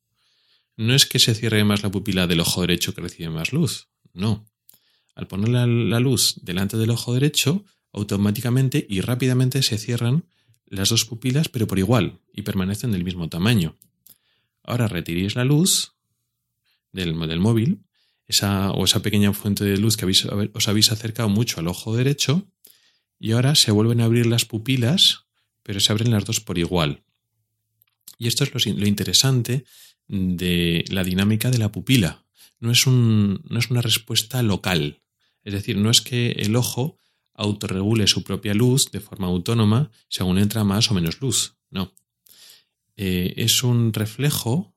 no 0.79 0.95
es 0.95 1.05
que 1.05 1.19
se 1.19 1.35
cierre 1.35 1.63
más 1.65 1.83
la 1.83 1.91
pupila 1.91 2.27
del 2.27 2.41
ojo 2.41 2.63
derecho 2.63 2.95
que 2.95 3.03
recibe 3.03 3.29
más 3.29 3.53
luz, 3.53 3.89
no. 4.15 4.47
Al 5.15 5.27
poner 5.27 5.51
la, 5.51 6.01
luz 6.01 6.37
delante 6.41 6.79
del 6.79 6.91
ojo 6.91 7.13
derecho, 7.13 7.67
automáticamente 7.93 8.87
y 8.89 9.03
rápidamente 9.03 9.63
se 9.63 9.77
cierran 9.77 10.25
las 10.65 10.89
dos 10.89 11.05
pupilas, 11.05 11.51
pero 11.51 11.67
por 11.67 11.79
igual, 11.79 12.21
y 12.33 12.41
permanecen 12.41 12.91
del 12.91 13.05
mismo 13.05 13.29
tamaño. 13.29 13.77
Ahora 14.65 14.89
retiréis 14.89 15.37
la 15.37 15.45
luz 15.45 15.95
del, 16.93 17.19
del 17.29 17.41
móvil, 17.41 17.85
esa, 18.27 18.71
o 18.73 18.85
esa 18.85 19.03
pequeña 19.03 19.33
fuente 19.33 19.65
de 19.65 19.77
luz 19.77 19.97
que 19.97 20.07
os 20.07 20.69
habéis 20.69 20.91
acercado 20.91 21.29
mucho 21.29 21.61
al 21.61 21.69
ojo 21.69 21.95
derecho, 21.95 22.49
y 23.19 23.33
ahora 23.33 23.55
se 23.55 23.71
vuelven 23.71 24.01
a 24.01 24.05
abrir 24.05 24.27
las 24.27 24.45
pupilas, 24.45 25.27
pero 25.63 25.81
se 25.81 25.93
abren 25.93 26.11
las 26.11 26.25
dos 26.25 26.41
por 26.41 26.59
igual. 26.59 27.05
Y 28.19 28.27
esto 28.27 28.45
es 28.45 28.67
lo 28.67 28.87
interesante 28.87 29.65
de 30.09 30.85
la 30.89 31.05
dinámica 31.05 31.51
de 31.51 31.59
la 31.59 31.71
pupila. 31.73 32.25
No 32.61 32.71
es, 32.71 32.87
un, 32.87 33.43
no 33.49 33.59
es 33.59 33.71
una 33.71 33.83
respuesta 33.83 34.43
local, 34.43 35.03
es 35.43 35.53
decir, 35.53 35.77
no 35.77 35.91
es 35.91 36.01
que 36.01 36.33
el 36.33 36.57
ojo 36.57 36.99
autorregule 37.35 38.07
su 38.07 38.23
propia 38.23 38.55
luz 38.55 38.91
de 38.91 39.01
forma 39.01 39.27
autónoma 39.27 39.91
según 40.09 40.39
entra 40.39 40.65
más 40.65 40.91
o 40.91 40.95
menos 40.95 41.21
luz, 41.21 41.57
no. 41.71 41.93
Eh, 42.97 43.35
es 43.37 43.63
un 43.63 43.93
reflejo 43.93 44.75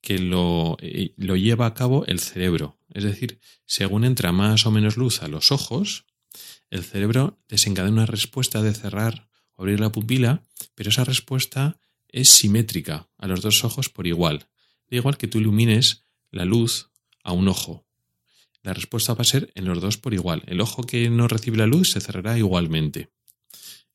que 0.00 0.18
lo, 0.18 0.76
eh, 0.80 1.14
lo 1.16 1.36
lleva 1.36 1.66
a 1.66 1.74
cabo 1.74 2.04
el 2.06 2.20
cerebro. 2.20 2.78
Es 2.90 3.04
decir, 3.04 3.40
según 3.64 4.04
entra 4.04 4.32
más 4.32 4.66
o 4.66 4.70
menos 4.70 4.96
luz 4.96 5.22
a 5.22 5.28
los 5.28 5.52
ojos, 5.52 6.04
el 6.70 6.84
cerebro 6.84 7.42
desencadena 7.48 8.02
una 8.02 8.06
respuesta 8.06 8.62
de 8.62 8.74
cerrar 8.74 9.28
o 9.54 9.62
abrir 9.62 9.80
la 9.80 9.92
pupila, 9.92 10.42
pero 10.74 10.90
esa 10.90 11.04
respuesta 11.04 11.80
es 12.08 12.28
simétrica 12.28 13.08
a 13.16 13.26
los 13.26 13.40
dos 13.40 13.64
ojos 13.64 13.88
por 13.88 14.06
igual. 14.06 14.48
Da 14.88 14.96
igual 14.96 15.16
que 15.16 15.28
tú 15.28 15.38
ilumines 15.38 16.04
la 16.30 16.44
luz 16.44 16.90
a 17.24 17.32
un 17.32 17.48
ojo 17.48 17.86
la 18.66 18.74
respuesta 18.74 19.14
va 19.14 19.20
a 19.20 19.24
ser 19.24 19.52
en 19.54 19.64
los 19.64 19.80
dos 19.80 19.96
por 19.96 20.12
igual. 20.12 20.42
El 20.46 20.60
ojo 20.60 20.82
que 20.82 21.08
no 21.08 21.28
recibe 21.28 21.56
la 21.56 21.68
luz 21.68 21.92
se 21.92 22.00
cerrará 22.00 22.36
igualmente. 22.36 23.10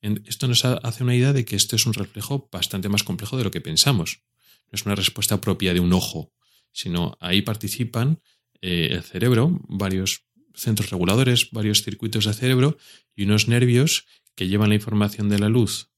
Esto 0.02 0.48
nos 0.48 0.64
hace 0.64 1.04
una 1.04 1.14
idea 1.14 1.32
de 1.32 1.44
que 1.44 1.54
esto 1.54 1.76
es 1.76 1.86
un 1.86 1.94
reflejo 1.94 2.48
bastante 2.50 2.88
más 2.88 3.04
complejo 3.04 3.36
de 3.36 3.44
lo 3.44 3.52
que 3.52 3.60
pensamos. 3.60 4.22
No 4.70 4.76
es 4.76 4.84
una 4.84 4.96
respuesta 4.96 5.40
propia 5.40 5.74
de 5.74 5.80
un 5.80 5.92
ojo, 5.92 6.32
sino 6.72 7.16
ahí 7.20 7.42
participan 7.42 8.20
eh, 8.60 8.88
el 8.90 9.02
cerebro, 9.02 9.60
varios 9.68 10.24
centros 10.54 10.90
reguladores, 10.90 11.50
varios 11.52 11.82
circuitos 11.82 12.24
de 12.24 12.34
cerebro 12.34 12.78
y 13.14 13.24
unos 13.24 13.46
nervios 13.46 14.06
que 14.34 14.48
llevan 14.48 14.70
la 14.70 14.74
información 14.74 15.28
de 15.28 15.38
la 15.38 15.48
luz 15.48 15.90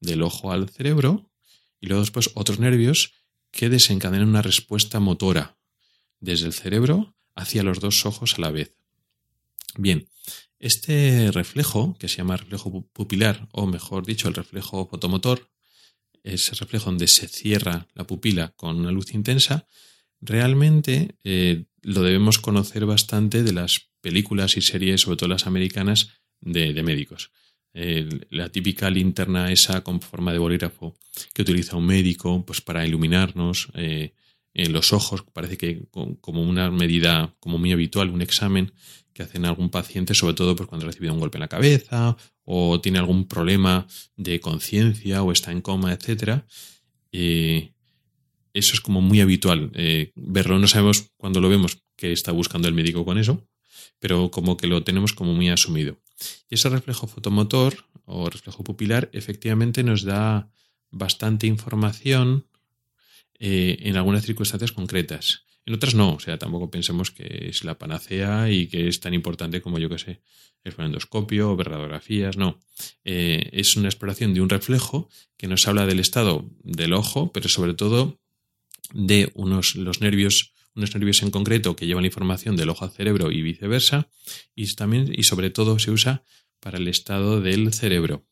del 0.00 0.22
ojo 0.22 0.52
al 0.52 0.68
cerebro 0.68 1.30
y 1.80 1.86
luego 1.86 2.02
después 2.02 2.30
otros 2.34 2.58
nervios 2.58 3.12
que 3.50 3.68
desencadenan 3.68 4.28
una 4.28 4.42
respuesta 4.42 5.00
motora 5.00 5.58
desde 6.18 6.46
el 6.46 6.52
cerebro 6.52 7.14
hacia 7.34 7.62
los 7.62 7.80
dos 7.80 8.04
ojos 8.04 8.34
a 8.34 8.40
la 8.40 8.50
vez. 8.50 8.76
Bien, 9.76 10.08
Este 10.64 11.30
reflejo, 11.30 11.94
que 11.98 12.08
se 12.08 12.16
llama 12.16 12.38
reflejo 12.38 12.88
pupilar, 12.94 13.50
o 13.52 13.66
mejor 13.66 14.06
dicho, 14.06 14.28
el 14.28 14.34
reflejo 14.34 14.88
fotomotor, 14.88 15.50
ese 16.22 16.54
reflejo 16.54 16.86
donde 16.86 17.06
se 17.06 17.28
cierra 17.28 17.86
la 17.92 18.06
pupila 18.06 18.54
con 18.56 18.78
una 18.78 18.90
luz 18.90 19.12
intensa, 19.12 19.68
realmente 20.22 21.18
eh, 21.22 21.66
lo 21.82 22.02
debemos 22.02 22.38
conocer 22.38 22.86
bastante 22.86 23.42
de 23.42 23.52
las 23.52 23.90
películas 24.00 24.56
y 24.56 24.62
series, 24.62 25.02
sobre 25.02 25.18
todo 25.18 25.28
las 25.28 25.46
americanas, 25.46 26.12
de, 26.40 26.82
médicos. 26.82 27.30
la 27.74 28.48
típica 28.48 28.88
linterna 28.88 29.52
esa 29.52 29.84
con 29.84 30.00
forma 30.00 30.32
de 30.32 30.38
bolígrafo 30.38 30.96
que 31.34 31.42
utiliza 31.42 31.76
un 31.76 31.84
médico 31.84 32.42
pues, 32.46 32.62
para 32.62 32.86
iluminarnos 32.86 33.68
eh, 33.74 34.14
en 34.54 34.72
los 34.72 34.92
ojos, 34.92 35.24
parece 35.32 35.58
que 35.58 35.82
como 36.20 36.42
una 36.42 36.70
medida 36.70 37.34
como 37.40 37.58
muy 37.58 37.72
habitual, 37.72 38.10
un 38.10 38.22
examen 38.22 38.72
que 39.12 39.24
hacen 39.24 39.44
algún 39.44 39.70
paciente, 39.70 40.14
sobre 40.14 40.34
todo 40.34 40.54
pues, 40.56 40.68
cuando 40.68 40.86
ha 40.86 40.90
recibido 40.90 41.12
un 41.12 41.20
golpe 41.20 41.38
en 41.38 41.42
la 41.42 41.48
cabeza 41.48 42.16
o 42.44 42.80
tiene 42.80 42.98
algún 42.98 43.26
problema 43.26 43.86
de 44.16 44.40
conciencia 44.40 45.22
o 45.22 45.32
está 45.32 45.50
en 45.50 45.60
coma, 45.60 45.92
etc. 45.92 46.42
Eh, 47.12 47.72
eso 48.52 48.74
es 48.74 48.80
como 48.80 49.00
muy 49.00 49.20
habitual 49.20 49.70
eh, 49.74 50.12
verlo. 50.14 50.58
No 50.58 50.68
sabemos 50.68 51.10
cuando 51.16 51.40
lo 51.40 51.48
vemos 51.48 51.82
qué 51.96 52.12
está 52.12 52.32
buscando 52.32 52.68
el 52.68 52.74
médico 52.74 53.04
con 53.04 53.18
eso, 53.18 53.46
pero 53.98 54.30
como 54.30 54.56
que 54.56 54.66
lo 54.66 54.84
tenemos 54.84 55.12
como 55.12 55.32
muy 55.32 55.48
asumido. 55.48 55.98
Y 56.48 56.54
ese 56.54 56.68
reflejo 56.68 57.06
fotomotor 57.06 57.86
o 58.04 58.30
reflejo 58.30 58.62
pupilar 58.62 59.10
efectivamente 59.12 59.82
nos 59.82 60.02
da 60.04 60.48
bastante 60.90 61.46
información 61.46 62.46
eh, 63.38 63.78
en 63.80 63.96
algunas 63.96 64.24
circunstancias 64.24 64.72
concretas. 64.72 65.44
En 65.66 65.74
otras 65.74 65.94
no, 65.94 66.14
o 66.14 66.20
sea, 66.20 66.38
tampoco 66.38 66.70
pensemos 66.70 67.10
que 67.10 67.48
es 67.48 67.64
la 67.64 67.78
panacea 67.78 68.50
y 68.50 68.66
que 68.66 68.86
es 68.88 69.00
tan 69.00 69.14
importante 69.14 69.62
como 69.62 69.78
yo 69.78 69.88
que 69.88 69.98
sé, 69.98 70.20
el 70.62 70.72
fonendoscopio 70.72 71.52
o 71.52 71.56
radiografías, 71.56 72.36
no. 72.36 72.60
Eh, 73.04 73.50
es 73.52 73.76
una 73.76 73.88
exploración 73.88 74.34
de 74.34 74.40
un 74.40 74.50
reflejo 74.50 75.08
que 75.36 75.46
nos 75.46 75.66
habla 75.66 75.86
del 75.86 76.00
estado 76.00 76.50
del 76.62 76.92
ojo, 76.92 77.32
pero 77.32 77.48
sobre 77.48 77.74
todo 77.74 78.18
de 78.92 79.30
unos 79.34 79.74
los 79.76 80.00
nervios, 80.00 80.52
unos 80.74 80.94
nervios 80.94 81.22
en 81.22 81.30
concreto 81.30 81.76
que 81.76 81.86
llevan 81.86 82.02
la 82.02 82.08
información 82.08 82.56
del 82.56 82.68
ojo 82.68 82.84
al 82.84 82.90
cerebro 82.90 83.30
y 83.30 83.40
viceversa, 83.42 84.08
y 84.54 84.72
también 84.74 85.12
y 85.14 85.22
sobre 85.22 85.50
todo 85.50 85.78
se 85.78 85.90
usa 85.90 86.24
para 86.60 86.78
el 86.78 86.88
estado 86.88 87.40
del 87.40 87.72
cerebro. 87.72 88.26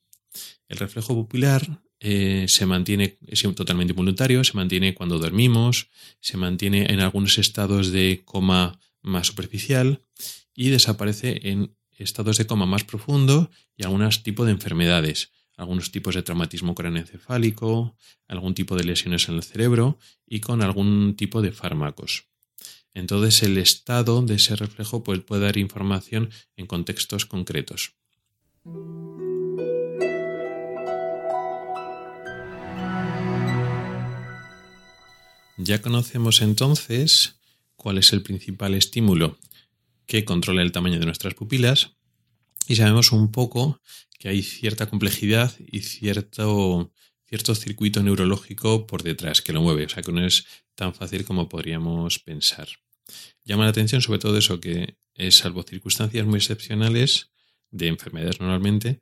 El 0.68 0.78
reflejo 0.78 1.14
pupilar 1.14 1.82
eh, 2.04 2.46
se 2.48 2.66
mantiene, 2.66 3.16
es 3.28 3.42
totalmente 3.54 3.92
involuntario, 3.92 4.42
se 4.42 4.54
mantiene 4.54 4.92
cuando 4.92 5.20
dormimos, 5.20 5.88
se 6.20 6.36
mantiene 6.36 6.86
en 6.92 6.98
algunos 6.98 7.38
estados 7.38 7.92
de 7.92 8.22
coma 8.24 8.80
más 9.02 9.28
superficial 9.28 10.02
y 10.52 10.70
desaparece 10.70 11.48
en 11.48 11.76
estados 11.96 12.38
de 12.38 12.46
coma 12.46 12.66
más 12.66 12.82
profundo 12.82 13.52
y 13.76 13.84
algunos 13.84 14.24
tipos 14.24 14.46
de 14.46 14.52
enfermedades, 14.52 15.30
algunos 15.56 15.92
tipos 15.92 16.16
de 16.16 16.24
traumatismo 16.24 16.74
craneoencefálico, 16.74 17.96
algún 18.26 18.54
tipo 18.54 18.74
de 18.74 18.82
lesiones 18.82 19.28
en 19.28 19.36
el 19.36 19.44
cerebro 19.44 20.00
y 20.26 20.40
con 20.40 20.60
algún 20.62 21.14
tipo 21.14 21.40
de 21.40 21.52
fármacos. 21.52 22.24
Entonces 22.94 23.44
el 23.44 23.58
estado 23.58 24.22
de 24.22 24.34
ese 24.34 24.56
reflejo 24.56 25.04
pues, 25.04 25.20
puede 25.20 25.42
dar 25.42 25.56
información 25.56 26.30
en 26.56 26.66
contextos 26.66 27.26
concretos. 27.26 27.94
Ya 35.56 35.82
conocemos 35.82 36.40
entonces 36.40 37.40
cuál 37.76 37.98
es 37.98 38.12
el 38.12 38.22
principal 38.22 38.74
estímulo 38.74 39.38
que 40.06 40.24
controla 40.24 40.62
el 40.62 40.72
tamaño 40.72 40.98
de 40.98 41.04
nuestras 41.04 41.34
pupilas 41.34 41.92
y 42.66 42.76
sabemos 42.76 43.12
un 43.12 43.30
poco 43.30 43.80
que 44.18 44.28
hay 44.28 44.42
cierta 44.42 44.88
complejidad 44.88 45.52
y 45.58 45.80
cierto, 45.80 46.92
circuito 47.54 48.02
neurológico 48.02 48.86
por 48.86 49.02
detrás 49.02 49.42
que 49.42 49.52
lo 49.52 49.62
mueve, 49.62 49.86
o 49.86 49.88
sea 49.88 50.02
que 50.02 50.12
no 50.12 50.24
es 50.24 50.46
tan 50.74 50.94
fácil 50.94 51.24
como 51.24 51.48
podríamos 51.48 52.18
pensar. 52.18 52.68
Llama 53.44 53.64
la 53.64 53.70
atención 53.70 54.00
sobre 54.00 54.20
todo 54.20 54.38
eso 54.38 54.60
que 54.60 54.96
es, 55.14 55.36
salvo 55.36 55.62
circunstancias 55.64 56.26
muy 56.26 56.38
excepcionales 56.38 57.30
de 57.70 57.88
enfermedades 57.88 58.40
normalmente, 58.40 59.00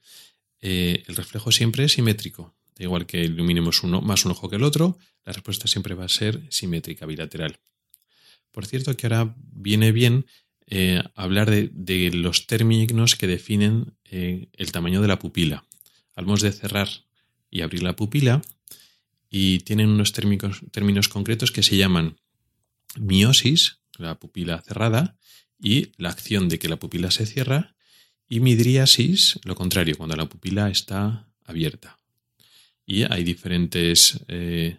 eh, 0.60 1.04
el 1.06 1.16
reflejo 1.16 1.52
siempre 1.52 1.84
es 1.84 1.92
simétrico 1.92 2.56
igual 2.78 3.06
que 3.06 3.24
iluminemos 3.24 3.82
uno, 3.82 4.00
más 4.00 4.24
un 4.24 4.32
ojo 4.32 4.48
que 4.48 4.56
el 4.56 4.64
otro, 4.64 4.98
la 5.24 5.32
respuesta 5.32 5.68
siempre 5.68 5.94
va 5.94 6.04
a 6.04 6.08
ser 6.08 6.42
simétrica, 6.50 7.06
bilateral. 7.06 7.58
Por 8.50 8.66
cierto 8.66 8.96
que 8.96 9.06
ahora 9.06 9.34
viene 9.36 9.92
bien 9.92 10.26
eh, 10.66 11.02
hablar 11.14 11.50
de, 11.50 12.10
los 12.12 12.46
términos 12.46 13.16
que 13.16 13.26
definen 13.26 13.94
eh, 14.04 14.48
el 14.54 14.72
tamaño 14.72 15.02
de 15.02 15.08
la 15.08 15.18
pupila. 15.18 15.64
Hablamos 16.14 16.40
de 16.42 16.52
cerrar 16.52 16.88
y 17.50 17.60
abrir 17.60 17.82
la 17.82 17.96
pupila 17.96 18.42
y 19.28 19.60
tienen 19.60 19.88
unos 19.88 20.12
términos, 20.12 20.62
términos 20.72 21.08
concretos 21.08 21.52
que 21.52 21.62
se 21.62 21.76
llaman 21.76 22.16
miosis, 22.96 23.80
la 23.98 24.18
pupila 24.18 24.60
cerrada, 24.62 25.16
y 25.62 25.92
la 25.98 26.08
acción 26.08 26.48
de 26.48 26.58
que 26.58 26.68
la 26.68 26.78
pupila 26.78 27.10
se 27.10 27.26
cierra, 27.26 27.76
y 28.28 28.40
midriasis, 28.40 29.38
lo 29.44 29.54
contrario, 29.54 29.96
cuando 29.96 30.16
la 30.16 30.28
pupila 30.28 30.70
está 30.70 31.28
abierta 31.44 31.99
y 32.90 33.04
hay 33.08 33.22
diferentes 33.22 34.18
eh, 34.26 34.78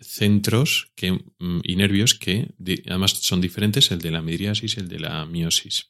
centros 0.00 0.90
que, 0.94 1.12
mm, 1.12 1.60
y 1.62 1.76
nervios 1.76 2.14
que 2.14 2.54
además 2.88 3.10
son 3.10 3.42
diferentes, 3.42 3.90
el 3.90 4.00
de 4.00 4.10
la 4.10 4.22
midriasis 4.22 4.76
y 4.76 4.80
el 4.80 4.88
de 4.88 4.98
la 4.98 5.26
miosis. 5.26 5.88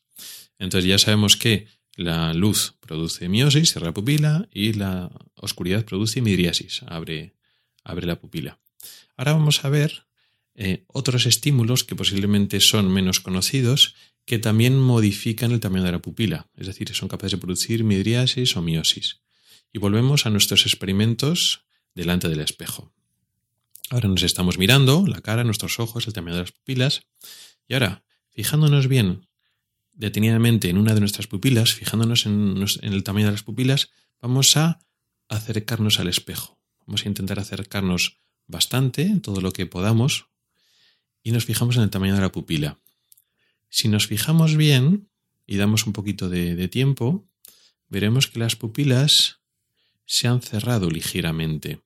Entonces 0.59 0.89
ya 0.89 0.99
sabemos 0.99 1.37
que 1.37 1.69
la 1.95 2.35
luz 2.35 2.75
produce 2.81 3.29
miosis, 3.29 3.71
cierra 3.71 3.89
la 3.89 3.95
pupila, 3.95 4.49
y 4.53 4.73
la 4.73 5.13
oscuridad 5.37 5.85
produce 5.85 6.21
midriasis, 6.21 6.83
abre, 6.89 7.37
abre 7.85 8.09
la 8.09 8.19
pupila. 8.19 8.59
Ahora 9.17 9.35
vamos 9.35 9.65
a 9.65 9.69
ver 9.69 10.07
eh, 10.57 10.83
otros 10.89 11.27
estímulos 11.27 11.85
que 11.85 11.95
posiblemente 11.95 12.59
son 12.59 12.93
menos 12.93 13.21
conocidos 13.21 13.95
que 14.25 14.41
también 14.41 14.81
modifican 14.81 15.53
el 15.53 15.61
tamaño 15.61 15.85
de 15.85 15.93
la 15.93 16.03
pupila, 16.03 16.51
es 16.57 16.67
decir, 16.67 16.93
son 16.93 17.09
capaces 17.09 17.33
de 17.33 17.39
producir 17.39 17.85
midriasis 17.85 18.57
o 18.57 18.63
miosis 18.63 19.23
y 19.73 19.79
volvemos 19.79 20.27
a 20.27 20.31
nuestros 20.31 20.67
experimentos 20.67 21.65
delante 21.95 22.29
del 22.29 22.41
espejo. 22.41 22.93
Ahora 23.91 24.09
nos 24.09 24.23
estamos 24.23 24.59
mirando 24.59 25.07
la 25.07 25.21
cara, 25.21 25.45
nuestros 25.45 25.81
ojos, 25.81 26.07
el 26.07 26.13
tamaño 26.13 26.37
de 26.37 26.43
las 26.43 26.53
pupilas 26.53 27.03
y 27.69 27.75
ahora, 27.75 28.05
fijándonos 28.31 28.89
bien 28.89 29.27
detenidamente 29.93 30.71
en 30.71 30.79
una 30.79 30.95
de 30.95 31.01
nuestras 31.01 31.27
pupilas, 31.27 31.75
fijándonos 31.75 32.27
en, 32.27 32.65
el 32.83 33.05
tamaño 33.05 33.27
de 33.27 33.33
las 33.33 33.43
pupilas, 33.43 33.91
vamos 34.21 34.57
a 34.57 34.81
acercarnos 35.29 36.01
al 36.01 36.09
espejo. 36.09 36.59
Vamos 36.87 37.05
a 37.05 37.09
intentar 37.09 37.39
acercarnos 37.39 38.19
bastante, 38.47 39.21
todo 39.21 39.41
lo 39.41 39.53
que 39.53 39.67
podamos, 39.67 40.27
y 41.23 41.31
nos 41.33 41.45
fijamos 41.45 41.77
en 41.77 41.83
el 41.83 41.91
tamaño 41.91 42.15
de 42.15 42.23
la 42.23 42.33
pupila. 42.33 42.79
Si 43.69 43.89
nos 43.89 44.07
fijamos 44.07 44.57
bien 44.57 45.09
y 45.47 45.57
damos 45.57 45.87
un 45.87 45.93
poquito 45.93 46.29
de 46.29 46.69
tiempo, 46.69 47.29
veremos 47.89 48.27
que 48.27 48.39
las 48.39 48.57
pupilas 48.57 49.42
se 50.13 50.29
han 50.29 50.43
cerrado 50.43 50.91
ligeramente. 50.91 51.81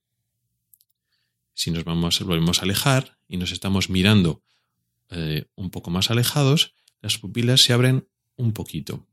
Si 1.54 1.71
nos 1.71 1.85
vamos, 1.85 2.21
volvemos 2.23 2.59
a 2.59 2.62
alejar 2.62 3.18
y 3.28 3.37
nos 3.37 3.52
estamos 3.52 3.88
mirando 3.88 4.42
eh, 5.11 5.45
un 5.54 5.71
poco 5.71 5.92
más 5.92 6.11
alejados, 6.11 6.75
las 7.02 7.18
pupilas 7.18 7.62
se 7.62 7.73
abren 7.73 8.09
un 8.35 8.52
poquito. 8.52 9.06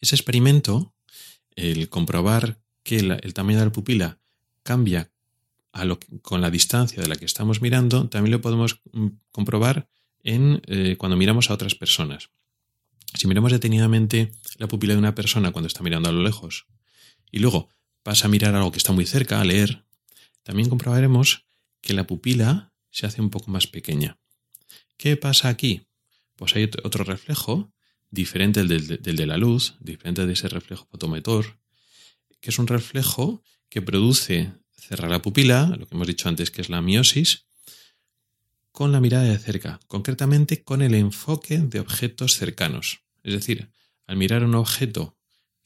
Ese 0.00 0.14
experimento, 0.14 0.94
el 1.56 1.88
comprobar 1.88 2.60
que 2.84 2.98
el 2.98 3.34
tamaño 3.34 3.58
de 3.58 3.64
la 3.64 3.72
pupila 3.72 4.20
cambia 4.62 5.10
con 6.22 6.40
la 6.40 6.52
distancia 6.52 7.02
de 7.02 7.08
la 7.08 7.16
que 7.16 7.24
estamos 7.24 7.62
mirando, 7.62 8.08
también 8.08 8.30
lo 8.30 8.40
podemos 8.40 8.80
mm, 8.92 9.08
comprobar 9.32 9.88
en, 10.22 10.62
eh, 10.68 10.94
cuando 10.96 11.16
miramos 11.16 11.50
a 11.50 11.54
otras 11.54 11.74
personas. 11.74 12.30
Si 13.14 13.26
miramos 13.26 13.50
detenidamente 13.50 14.30
la 14.56 14.68
pupila 14.68 14.94
de 14.94 15.00
una 15.00 15.16
persona 15.16 15.50
cuando 15.50 15.66
está 15.66 15.82
mirando 15.82 16.08
a 16.08 16.12
lo 16.12 16.22
lejos 16.22 16.68
y 17.36 17.38
luego 17.38 17.68
pasa 18.02 18.28
a 18.28 18.30
mirar 18.30 18.54
algo 18.54 18.72
que 18.72 18.78
está 18.78 18.92
muy 18.92 19.04
cerca, 19.04 19.38
a 19.38 19.44
leer, 19.44 19.84
también 20.42 20.70
comprobaremos 20.70 21.44
que 21.82 21.92
la 21.92 22.06
pupila 22.06 22.72
se 22.90 23.04
hace 23.04 23.20
un 23.20 23.28
poco 23.28 23.50
más 23.50 23.66
pequeña. 23.66 24.18
¿Qué 24.96 25.18
pasa 25.18 25.50
aquí? 25.50 25.86
Pues 26.36 26.56
hay 26.56 26.70
otro 26.82 27.04
reflejo, 27.04 27.74
diferente 28.10 28.64
del, 28.64 29.02
de 29.02 29.26
la 29.26 29.36
luz, 29.36 29.74
diferente 29.80 30.24
de 30.24 30.32
ese 30.32 30.48
reflejo 30.48 30.86
fotomotor, 30.90 31.58
que 32.40 32.48
es 32.48 32.58
un 32.58 32.68
reflejo 32.68 33.42
que 33.68 33.82
produce 33.82 34.54
cerrar 34.72 35.10
la 35.10 35.20
pupila, 35.20 35.76
lo 35.78 35.86
que 35.86 35.94
hemos 35.94 36.06
dicho 36.06 36.30
antes 36.30 36.50
que 36.50 36.62
es 36.62 36.70
la 36.70 36.80
miosis, 36.80 37.44
con 38.72 38.92
la 38.92 39.00
mirada 39.00 39.24
de 39.24 39.38
cerca, 39.38 39.78
concretamente 39.88 40.64
con 40.64 40.80
el 40.80 40.94
enfoque 40.94 41.58
de 41.58 41.80
objetos 41.80 42.36
cercanos. 42.36 43.00
Es 43.22 43.34
decir, 43.34 43.68
al 44.06 44.16
mirar 44.16 44.42
un 44.42 44.54
objeto 44.54 45.18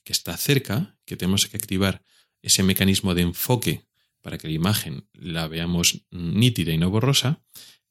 que 0.04 0.12
está 0.12 0.36
cerca, 0.36 0.98
que 1.04 1.16
tenemos 1.16 1.46
que 1.46 1.56
activar 1.56 2.02
ese 2.42 2.62
mecanismo 2.62 3.14
de 3.14 3.22
enfoque 3.22 3.86
para 4.22 4.38
que 4.38 4.48
la 4.48 4.54
imagen 4.54 5.08
la 5.12 5.48
veamos 5.48 6.02
nítida 6.10 6.72
y 6.72 6.78
no 6.78 6.90
borrosa, 6.90 7.42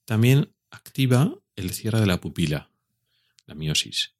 también 0.06 0.54
activa 0.70 1.36
el 1.56 1.72
cierre 1.72 2.00
de 2.00 2.08
la 2.08 2.22
pupila, 2.22 2.72
la 3.46 3.56
miosis. 3.56 4.14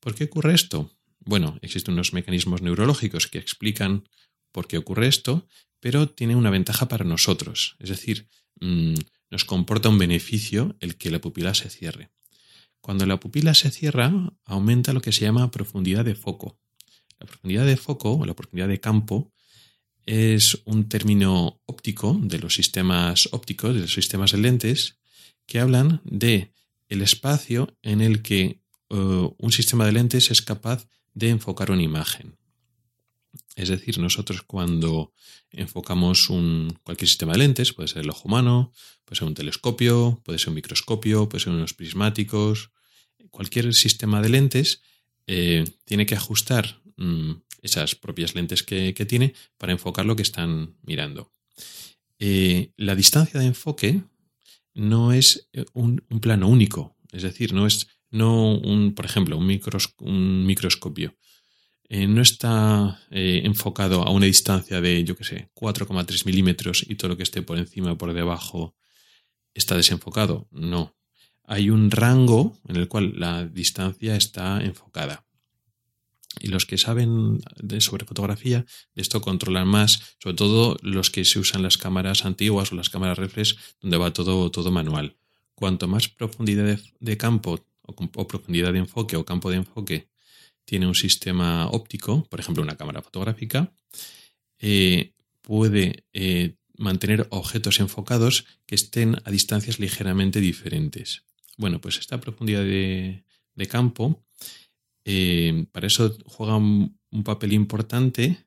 ¿Por 0.00 0.14
qué 0.14 0.24
ocurre 0.24 0.54
esto? 0.54 0.90
Bueno, 1.20 1.58
existen 1.62 1.94
unos 1.94 2.12
mecanismos 2.12 2.62
neurológicos 2.62 3.26
que 3.26 3.38
explican 3.38 4.08
por 4.52 4.66
qué 4.66 4.78
ocurre 4.78 5.08
esto, 5.08 5.46
pero 5.80 6.08
tiene 6.08 6.36
una 6.36 6.50
ventaja 6.50 6.88
para 6.88 7.04
nosotros. 7.04 7.76
Es 7.78 7.88
decir, 7.88 8.28
mm, 8.60 8.94
nos 9.30 9.44
comporta 9.44 9.88
un 9.88 9.98
beneficio 9.98 10.76
el 10.80 10.96
que 10.96 11.10
la 11.10 11.20
pupila 11.20 11.54
se 11.54 11.70
cierre. 11.70 12.10
Cuando 12.80 13.06
la 13.06 13.18
pupila 13.18 13.54
se 13.54 13.70
cierra, 13.70 14.12
aumenta 14.44 14.92
lo 14.92 15.00
que 15.00 15.12
se 15.12 15.22
llama 15.22 15.50
profundidad 15.50 16.04
de 16.04 16.14
foco. 16.14 16.60
La 17.24 17.30
profundidad 17.30 17.64
de 17.64 17.78
foco 17.78 18.12
o 18.12 18.26
la 18.26 18.34
profundidad 18.34 18.68
de 18.68 18.80
campo 18.80 19.32
es 20.04 20.60
un 20.66 20.90
término 20.90 21.58
óptico 21.64 22.20
de 22.20 22.38
los 22.38 22.54
sistemas 22.54 23.30
ópticos, 23.32 23.74
de 23.74 23.80
los 23.80 23.94
sistemas 23.94 24.32
de 24.32 24.38
lentes, 24.38 24.98
que 25.46 25.58
hablan 25.58 26.02
de 26.04 26.52
el 26.90 27.00
espacio 27.00 27.74
en 27.80 28.02
el 28.02 28.20
que 28.20 28.60
eh, 28.90 29.30
un 29.38 29.52
sistema 29.52 29.86
de 29.86 29.92
lentes 29.92 30.30
es 30.30 30.42
capaz 30.42 30.86
de 31.14 31.30
enfocar 31.30 31.70
una 31.70 31.82
imagen. 31.82 32.36
Es 33.56 33.70
decir, 33.70 33.98
nosotros 33.98 34.42
cuando 34.42 35.14
enfocamos 35.50 36.28
un, 36.28 36.78
cualquier 36.82 37.08
sistema 37.08 37.32
de 37.32 37.38
lentes, 37.38 37.72
puede 37.72 37.88
ser 37.88 38.02
el 38.02 38.10
ojo 38.10 38.28
humano, 38.28 38.70
puede 39.06 39.18
ser 39.18 39.28
un 39.28 39.34
telescopio, 39.34 40.20
puede 40.26 40.38
ser 40.38 40.50
un 40.50 40.56
microscopio, 40.56 41.26
puede 41.26 41.42
ser 41.42 41.54
unos 41.54 41.72
prismáticos, 41.72 42.70
cualquier 43.30 43.72
sistema 43.72 44.20
de 44.20 44.28
lentes 44.28 44.82
eh, 45.26 45.64
tiene 45.86 46.04
que 46.04 46.16
ajustar 46.16 46.83
mm, 46.96 47.32
esas 47.64 47.94
propias 47.94 48.34
lentes 48.34 48.62
que, 48.62 48.92
tiene 49.08 49.34
para 49.58 49.72
enfocar 49.72 50.06
lo 50.06 50.16
que 50.16 50.22
están 50.22 50.76
mirando. 50.82 51.32
Eh, 52.18 52.72
la 52.76 52.94
distancia 52.94 53.40
de 53.40 53.46
enfoque 53.46 54.02
no 54.74 55.12
es 55.12 55.48
eh, 55.52 55.64
un, 55.72 55.98
plano 56.20 56.48
único, 56.48 56.96
es 57.12 57.22
decir, 57.22 57.52
no 57.52 57.66
es 57.66 57.88
no 58.10 58.54
un, 58.54 58.94
por 58.94 59.06
ejemplo, 59.06 59.36
un, 59.36 59.60
un 59.98 60.46
microscopio. 60.46 61.16
Eh, 61.88 62.06
no 62.06 62.22
está 62.22 63.00
enfocado 63.10 64.02
a 64.02 64.10
una 64.10 64.26
distancia 64.26 64.80
de, 64.80 65.04
yo 65.04 65.16
qué 65.16 65.24
sé, 65.24 65.50
4,3 65.54 66.24
milímetros 66.24 66.84
y 66.88 66.94
todo 66.94 67.10
lo 67.10 67.16
que 67.16 67.24
esté 67.24 67.42
por 67.42 67.58
encima 67.58 67.92
o 67.92 67.98
por 67.98 68.12
debajo 68.14 68.74
está 69.52 69.76
desenfocado. 69.76 70.48
No. 70.50 70.96
Hay 71.42 71.70
un 71.70 71.90
rango 71.90 72.56
en 72.68 72.76
el 72.76 72.88
cual 72.88 73.14
la 73.16 73.44
distancia 73.44 74.16
está 74.16 74.62
enfocada 74.62 75.26
y 76.40 76.48
los 76.48 76.66
que 76.66 76.78
saben 76.78 77.40
de, 77.56 77.80
sobre 77.80 78.04
fotografía 78.04 78.66
de 78.94 79.02
esto 79.02 79.20
controlan 79.20 79.68
más, 79.68 80.16
sobre 80.18 80.36
todo 80.36 80.76
los 80.82 81.10
que 81.10 81.24
se 81.24 81.38
usan 81.38 81.62
las 81.62 81.78
cámaras 81.78 82.24
antiguas 82.24 82.72
o 82.72 82.76
las 82.76 82.90
cámaras 82.90 83.18
reflex 83.18 83.56
donde 83.80 83.96
va 83.96 84.12
todo, 84.12 84.50
todo 84.50 84.70
manual. 84.70 85.16
Cuanto 85.54 85.86
más 85.86 86.08
profundidad 86.08 86.78
de, 87.00 87.16
campo 87.16 87.64
o, 87.82 88.28
profundidad 88.28 88.72
de 88.72 88.80
enfoque 88.80 89.16
o 89.16 89.24
campo 89.24 89.50
de 89.50 89.56
enfoque 89.58 90.08
tiene 90.64 90.86
un 90.86 90.94
sistema 90.94 91.68
óptico, 91.68 92.24
por 92.24 92.40
ejemplo 92.40 92.62
una 92.62 92.76
cámara 92.76 93.02
fotográfica, 93.02 93.72
eh, 94.58 95.12
puede 95.42 96.04
eh, 96.12 96.56
mantener 96.76 97.26
objetos 97.30 97.80
enfocados 97.80 98.46
que 98.66 98.74
estén 98.74 99.20
a 99.24 99.30
distancias 99.30 99.78
ligeramente 99.78 100.40
diferentes. 100.40 101.24
Bueno, 101.56 101.80
pues 101.80 101.98
esta 101.98 102.20
profundidad 102.20 102.64
de 102.64 103.66
campo 103.68 104.24
eh, 105.04 105.66
para 105.72 105.86
eso 105.86 106.16
juega 106.26 106.56
un, 106.56 106.98
papel 107.24 107.52
importante, 107.52 108.46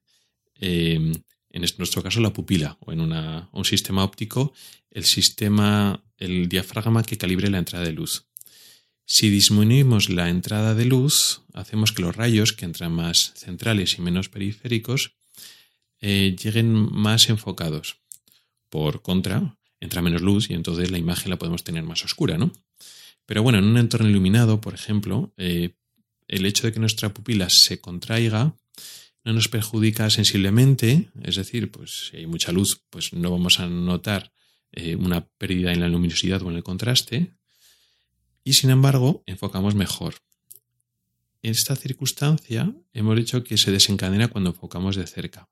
eh, 0.59 1.13
en 1.49 1.61
nuestro 1.77 2.03
caso 2.03 2.19
la 2.19 2.33
pupila, 2.33 2.77
o 2.81 2.91
en 2.91 2.99
un 2.99 3.65
sistema 3.65 4.03
óptico, 4.03 4.53
el 4.91 5.05
sistema, 5.05 6.03
el 6.17 6.49
diafragma 6.49 7.03
que 7.03 7.17
calibre 7.17 7.49
la 7.49 7.59
entrada 7.59 7.85
de 7.85 7.93
luz. 7.93 8.27
Si 9.05 9.29
disminuimos 9.29 10.09
la 10.09 10.27
entrada 10.27 10.75
de 10.75 10.83
luz, 10.83 11.43
hacemos 11.53 11.93
que 11.93 12.01
los 12.01 12.15
rayos, 12.15 12.51
que 12.51 12.65
entran 12.65 12.91
más 12.91 13.31
centrales 13.35 13.97
y 13.97 14.01
menos 14.01 14.27
periféricos, 14.27 15.13
eh, 16.01 16.35
lleguen 16.37 16.73
más 16.73 17.29
enfocados. 17.29 18.01
Por 18.69 19.01
contra, 19.01 19.57
entra 19.79 20.01
menos 20.01 20.21
luz 20.21 20.49
y 20.49 20.55
entonces 20.55 20.91
la 20.91 20.97
imagen 20.97 21.29
la 21.29 21.37
podemos 21.37 21.63
tener 21.63 21.83
más 21.83 22.03
oscura, 22.03 22.37
¿no? 22.37 22.51
Pero 23.25 23.43
bueno, 23.43 23.59
en 23.59 23.65
un 23.65 23.77
entorno 23.77 24.09
iluminado, 24.09 24.59
por 24.59 24.73
ejemplo, 24.73 25.33
el 26.27 26.45
hecho 26.45 26.67
de 26.67 26.73
que 26.73 26.79
nuestra 26.79 27.13
pupila 27.13 27.49
se 27.49 27.79
contraiga 27.79 28.55
no 29.23 29.33
nos 29.33 29.49
perjudica 29.49 30.09
sensiblemente, 30.09 31.09
es 31.21 31.35
decir, 31.35 31.69
pues 31.69 32.09
si 32.09 32.17
hay 32.17 32.27
mucha 32.27 32.53
luz, 32.53 32.81
pues 32.89 33.11
no 33.11 33.29
vamos 33.29 33.59
a 33.59 33.67
notar 33.67 34.31
eh, 34.71 34.95
una 34.95 35.27
pérdida 35.27 35.73
en 35.73 35.81
la 35.81 35.89
luminosidad 35.89 36.41
o 36.43 36.49
en 36.49 36.55
el 36.55 36.63
contraste, 36.63 37.33
y 38.45 38.53
sin 38.53 38.69
embargo 38.69 39.23
enfocamos 39.25 39.75
mejor. 39.75 40.15
En 41.41 41.51
esta 41.51 41.75
circunstancia 41.75 42.73
hemos 42.93 43.17
dicho 43.17 43.43
que 43.43 43.57
se 43.57 43.71
desencadena 43.71 44.29
cuando 44.29 44.51
enfocamos 44.51 44.95
de 44.95 45.05
cerca, 45.07 45.49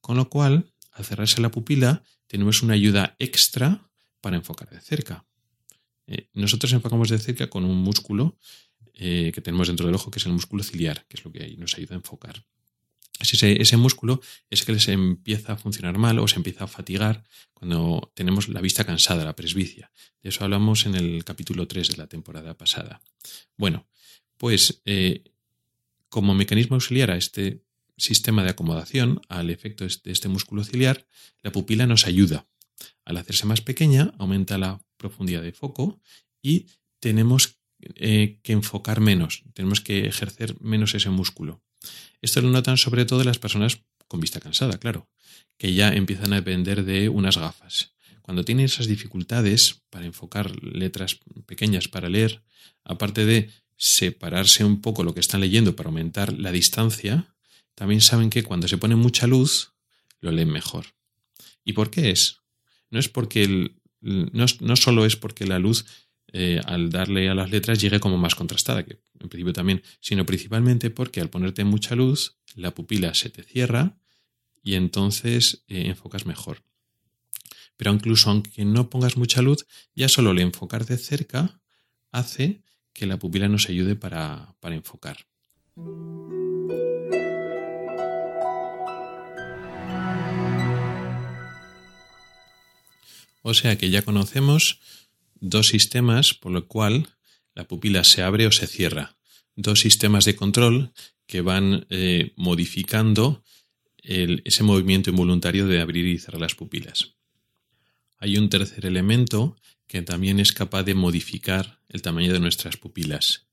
con 0.00 0.16
lo 0.16 0.30
cual, 0.30 0.72
al 0.92 1.04
cerrarse 1.04 1.42
la 1.42 1.50
pupila, 1.50 2.02
tenemos 2.26 2.62
una 2.62 2.72
ayuda 2.72 3.16
extra 3.18 3.90
para 4.22 4.36
enfocar 4.36 4.70
de 4.70 4.80
cerca. 4.80 5.26
Eh, 6.06 6.28
nosotros 6.32 6.72
enfocamos 6.72 7.10
de 7.10 7.18
cerca 7.18 7.48
con 7.48 7.64
un 7.64 7.76
músculo 7.76 8.38
eh, 8.94 9.32
que 9.34 9.40
tenemos 9.40 9.68
dentro 9.68 9.86
del 9.86 9.94
ojo, 9.94 10.10
que 10.10 10.18
es 10.18 10.26
el 10.26 10.32
músculo 10.32 10.62
ciliar, 10.62 11.06
que 11.08 11.16
es 11.16 11.24
lo 11.24 11.32
que 11.32 11.56
nos 11.56 11.74
ayuda 11.76 11.94
a 11.94 11.98
enfocar. 11.98 12.44
Ese, 13.20 13.60
ese 13.60 13.76
músculo 13.76 14.20
es 14.50 14.64
que 14.64 14.78
se 14.80 14.92
empieza 14.92 15.52
a 15.52 15.56
funcionar 15.56 15.98
mal 15.98 16.18
o 16.18 16.28
se 16.28 16.36
empieza 16.36 16.64
a 16.64 16.68
fatigar 16.68 17.24
cuando 17.52 18.12
tenemos 18.14 18.48
la 18.48 18.60
vista 18.60 18.84
cansada, 18.84 19.24
la 19.24 19.36
presbicia. 19.36 19.90
De 20.22 20.30
eso 20.30 20.44
hablamos 20.44 20.86
en 20.86 20.94
el 20.94 21.24
capítulo 21.24 21.66
3 21.66 21.88
de 21.88 21.96
la 21.96 22.06
temporada 22.06 22.56
pasada. 22.56 23.00
Bueno, 23.56 23.86
pues 24.36 24.82
eh, 24.84 25.24
como 26.08 26.34
mecanismo 26.34 26.76
auxiliar 26.76 27.10
a 27.10 27.16
este 27.16 27.64
sistema 27.96 28.44
de 28.44 28.50
acomodación, 28.50 29.20
al 29.28 29.50
efecto 29.50 29.84
de 29.84 30.12
este 30.12 30.28
músculo 30.28 30.64
ciliar, 30.64 31.06
la 31.42 31.52
pupila 31.52 31.86
nos 31.86 32.06
ayuda. 32.06 32.46
Al 33.04 33.16
hacerse 33.16 33.46
más 33.46 33.60
pequeña, 33.60 34.14
aumenta 34.18 34.58
la 34.58 34.80
profundidad 34.96 35.42
de 35.42 35.52
foco 35.52 36.00
y 36.42 36.66
tenemos 37.00 37.58
eh, 37.96 38.38
que 38.42 38.52
enfocar 38.52 39.00
menos, 39.00 39.42
tenemos 39.54 39.80
que 39.80 40.06
ejercer 40.06 40.56
menos 40.60 40.94
ese 40.94 41.10
músculo. 41.10 41.62
Esto 42.22 42.40
lo 42.40 42.50
notan 42.50 42.76
sobre 42.76 43.04
todo 43.04 43.24
las 43.24 43.38
personas 43.38 43.80
con 44.08 44.20
vista 44.20 44.40
cansada, 44.40 44.78
claro, 44.78 45.08
que 45.58 45.74
ya 45.74 45.88
empiezan 45.88 46.32
a 46.32 46.36
depender 46.36 46.84
de 46.84 47.08
unas 47.08 47.36
gafas. 47.36 47.94
Cuando 48.22 48.44
tienen 48.44 48.64
esas 48.64 48.86
dificultades 48.86 49.82
para 49.90 50.06
enfocar 50.06 50.50
letras 50.62 51.20
pequeñas 51.46 51.88
para 51.88 52.08
leer, 52.08 52.42
aparte 52.82 53.26
de 53.26 53.50
separarse 53.76 54.64
un 54.64 54.80
poco 54.80 55.04
lo 55.04 55.14
que 55.14 55.20
están 55.20 55.40
leyendo 55.40 55.76
para 55.76 55.88
aumentar 55.88 56.32
la 56.32 56.52
distancia, 56.52 57.34
también 57.74 58.00
saben 58.00 58.30
que 58.30 58.42
cuando 58.42 58.68
se 58.68 58.78
pone 58.78 58.96
mucha 58.96 59.26
luz, 59.26 59.72
lo 60.20 60.30
leen 60.30 60.50
mejor. 60.50 60.86
¿Y 61.64 61.74
por 61.74 61.90
qué 61.90 62.10
es? 62.10 62.40
No 62.90 62.98
es 62.98 63.08
porque 63.08 63.72
no, 64.00 64.46
no 64.60 64.76
solo 64.76 65.04
es 65.04 65.16
porque 65.16 65.46
la 65.46 65.58
luz 65.58 65.84
eh, 66.36 66.60
al 66.66 66.90
darle 66.90 67.28
a 67.28 67.34
las 67.36 67.48
letras 67.52 67.80
llegue 67.80 68.00
como 68.00 68.18
más 68.18 68.34
contrastada, 68.34 68.84
que 68.84 68.98
en 69.20 69.28
principio 69.28 69.52
también, 69.52 69.84
sino 70.00 70.26
principalmente 70.26 70.90
porque 70.90 71.20
al 71.20 71.30
ponerte 71.30 71.62
mucha 71.62 71.94
luz, 71.94 72.38
la 72.56 72.74
pupila 72.74 73.14
se 73.14 73.30
te 73.30 73.44
cierra 73.44 73.98
y 74.60 74.74
entonces 74.74 75.62
eh, 75.68 75.86
enfocas 75.86 76.26
mejor. 76.26 76.64
Pero 77.76 77.92
incluso 77.92 78.30
aunque 78.30 78.64
no 78.64 78.90
pongas 78.90 79.16
mucha 79.16 79.42
luz, 79.42 79.64
ya 79.94 80.08
solo 80.08 80.32
el 80.32 80.40
enfocar 80.40 80.86
de 80.86 80.98
cerca 80.98 81.60
hace 82.10 82.64
que 82.92 83.06
la 83.06 83.16
pupila 83.16 83.46
nos 83.46 83.68
ayude 83.68 83.94
para, 83.94 84.56
para 84.58 84.74
enfocar. 84.74 85.28
O 93.42 93.54
sea 93.54 93.78
que 93.78 93.90
ya 93.90 94.02
conocemos 94.02 94.80
dos 95.44 95.68
sistemas 95.68 96.34
por 96.34 96.52
lo 96.52 96.66
cual 96.66 97.08
la 97.54 97.68
pupila 97.68 98.02
se 98.02 98.22
abre 98.22 98.46
o 98.46 98.52
se 98.52 98.66
cierra. 98.66 99.16
Dos 99.54 99.80
sistemas 99.80 100.24
de 100.24 100.34
control 100.34 100.92
que 101.26 101.40
van 101.40 101.86
eh, 101.90 102.32
modificando 102.36 103.44
ese 104.06 104.62
movimiento 104.62 105.08
involuntario 105.08 105.66
de 105.66 105.80
abrir 105.80 106.06
y 106.06 106.18
cerrar 106.18 106.42
las 106.42 106.54
pupilas. 106.54 107.14
Hay 108.18 108.36
un 108.36 108.50
tercer 108.50 108.84
elemento 108.84 109.56
que 109.86 110.02
también 110.02 110.40
es 110.40 110.52
capaz 110.52 110.82
de 110.82 110.94
modificar 110.94 111.80
el 111.88 112.02
tamaño 112.02 112.34
de 112.34 112.40
nuestras 112.40 112.76
pupilas, 112.76 113.46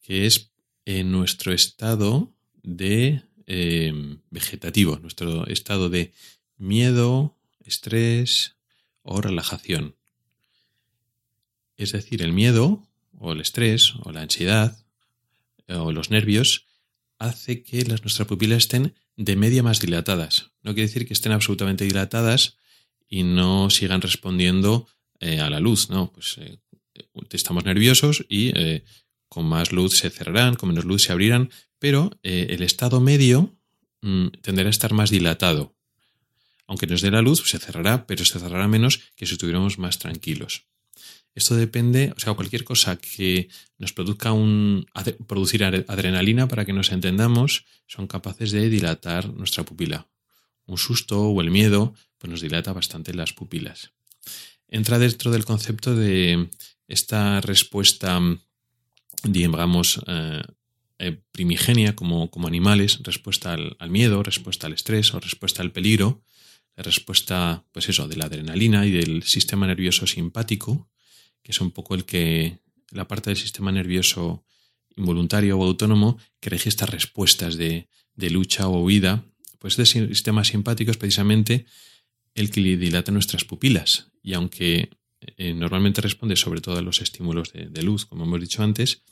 que 0.00 0.26
es 0.26 0.52
en 0.84 1.10
nuestro 1.10 1.52
estado 1.52 2.36
de 2.62 3.22
eh, 3.46 3.92
vegetativo, 4.30 4.98
nuestro 5.00 5.46
estado 5.48 5.90
de 5.90 6.12
miedo, 6.56 7.36
estrés 7.64 8.56
o 9.02 9.20
relajación. 9.20 9.97
Es 11.78 11.92
decir, 11.92 12.22
el 12.22 12.32
miedo 12.32 12.82
o 13.16 13.32
el 13.32 13.40
estrés 13.40 13.94
o 14.02 14.12
la 14.12 14.22
ansiedad 14.22 14.76
eh, 15.68 15.74
o 15.74 15.92
los 15.92 16.10
nervios 16.10 16.66
hace 17.18 17.62
que 17.62 17.84
las, 17.84 18.02
nuestras 18.02 18.28
pupilas 18.28 18.58
estén 18.58 18.94
de 19.16 19.36
media 19.36 19.62
más 19.62 19.80
dilatadas. 19.80 20.50
No 20.62 20.74
quiere 20.74 20.88
decir 20.88 21.06
que 21.06 21.14
estén 21.14 21.32
absolutamente 21.32 21.84
dilatadas 21.84 22.56
y 23.08 23.22
no 23.22 23.70
sigan 23.70 24.02
respondiendo 24.02 24.88
eh, 25.20 25.40
a 25.40 25.48
la 25.50 25.60
luz, 25.60 25.88
¿no? 25.88 26.12
Pues 26.12 26.36
eh, 26.38 26.58
estamos 27.30 27.64
nerviosos 27.64 28.26
y 28.28 28.52
con 29.28 29.46
más 29.46 29.72
luz 29.72 29.98
se 29.98 30.10
cerrarán, 30.10 30.56
con 30.56 30.70
menos 30.70 30.84
luz 30.84 31.04
se 31.04 31.12
abrirán, 31.12 31.50
pero 31.78 32.10
el 32.22 32.62
estado 32.62 33.00
medio 33.00 33.56
mm, 34.02 34.28
tenderá 34.42 34.68
a 34.68 34.70
estar 34.70 34.92
más 34.92 35.10
dilatado. 35.10 35.76
Aunque 36.66 36.86
nos 36.86 37.02
dé 37.02 37.10
la 37.10 37.22
luz, 37.22 37.48
se 37.48 37.58
cerrará, 37.58 38.06
pero 38.06 38.24
se 38.24 38.38
cerrará 38.38 38.66
menos 38.68 39.00
que 39.16 39.26
si 39.26 39.34
estuviéramos 39.34 39.78
más 39.78 39.98
tranquilos. 39.98 40.64
Esto 41.38 41.54
depende, 41.54 42.12
o 42.16 42.18
sea, 42.18 42.34
cualquier 42.34 42.64
cosa 42.64 42.96
que 42.96 43.48
nos 43.78 43.92
produzca 43.92 44.32
un 44.32 44.86
producir 45.28 45.62
adrenalina 45.62 46.48
para 46.48 46.64
que 46.64 46.72
nos 46.72 46.90
entendamos, 46.90 47.64
son 47.86 48.08
capaces 48.08 48.50
de 48.50 48.68
dilatar 48.68 49.32
nuestra 49.32 49.64
pupila. 49.64 50.08
Un 50.66 50.78
susto 50.78 51.28
o 51.28 51.40
el 51.40 51.52
miedo, 51.52 51.94
pues 52.18 52.28
nos 52.28 52.40
dilata 52.40 52.72
bastante 52.72 53.14
las 53.14 53.32
pupilas. 53.32 53.92
Entra 54.66 54.98
dentro 54.98 55.30
del 55.30 55.44
concepto 55.44 55.94
de 55.94 56.50
esta 56.88 57.40
respuesta, 57.40 58.20
digamos, 59.22 60.02
eh, 60.08 60.42
eh, 60.98 61.20
primigenia 61.30 61.94
como, 61.94 62.32
como, 62.32 62.48
animales, 62.48 62.98
respuesta 63.04 63.52
al, 63.52 63.76
al, 63.78 63.90
miedo, 63.90 64.24
respuesta 64.24 64.66
al 64.66 64.72
estrés 64.72 65.14
o 65.14 65.20
respuesta 65.20 65.62
al 65.62 65.70
peligro, 65.70 66.20
respuesta, 66.76 67.62
pues 67.70 67.88
eso, 67.88 68.08
de 68.08 68.16
la 68.16 68.26
adrenalina 68.26 68.86
y 68.86 68.90
del 68.90 69.22
sistema 69.22 69.68
nervioso 69.68 70.04
simpático, 70.08 70.88
que 71.42 71.52
es 71.52 71.60
un 71.60 71.70
poco 71.70 71.94
el 71.94 72.04
que 72.04 72.58
la 72.90 73.08
parte 73.08 73.30
del 73.30 73.36
sistema 73.36 73.72
nervioso 73.72 74.44
involuntario 74.96 75.58
o 75.58 75.64
autónomo 75.64 76.18
que 76.40 76.50
registra 76.50 76.86
respuestas 76.86 77.56
de, 77.56 77.88
lucha 78.16 78.68
o 78.68 78.82
huida, 78.82 79.24
pues 79.58 79.78
este 79.78 80.08
sistema 80.08 80.44
simpático 80.44 80.90
es 80.90 80.96
precisamente 80.96 81.66
el 82.34 82.50
que 82.50 82.60
dilata 82.76 83.12
nuestras 83.12 83.44
pupilas. 83.44 84.10
Y 84.22 84.34
aunque 84.34 84.90
eh, 85.36 85.54
normalmente 85.54 86.00
responde 86.00 86.36
sobre 86.36 86.60
todo 86.60 86.78
a 86.78 86.82
los 86.82 87.00
estímulos 87.00 87.52
de, 87.52 87.82
luz, 87.82 88.06
como 88.06 88.24
hemos 88.24 88.40
dicho 88.40 88.62
antes, 88.62 89.02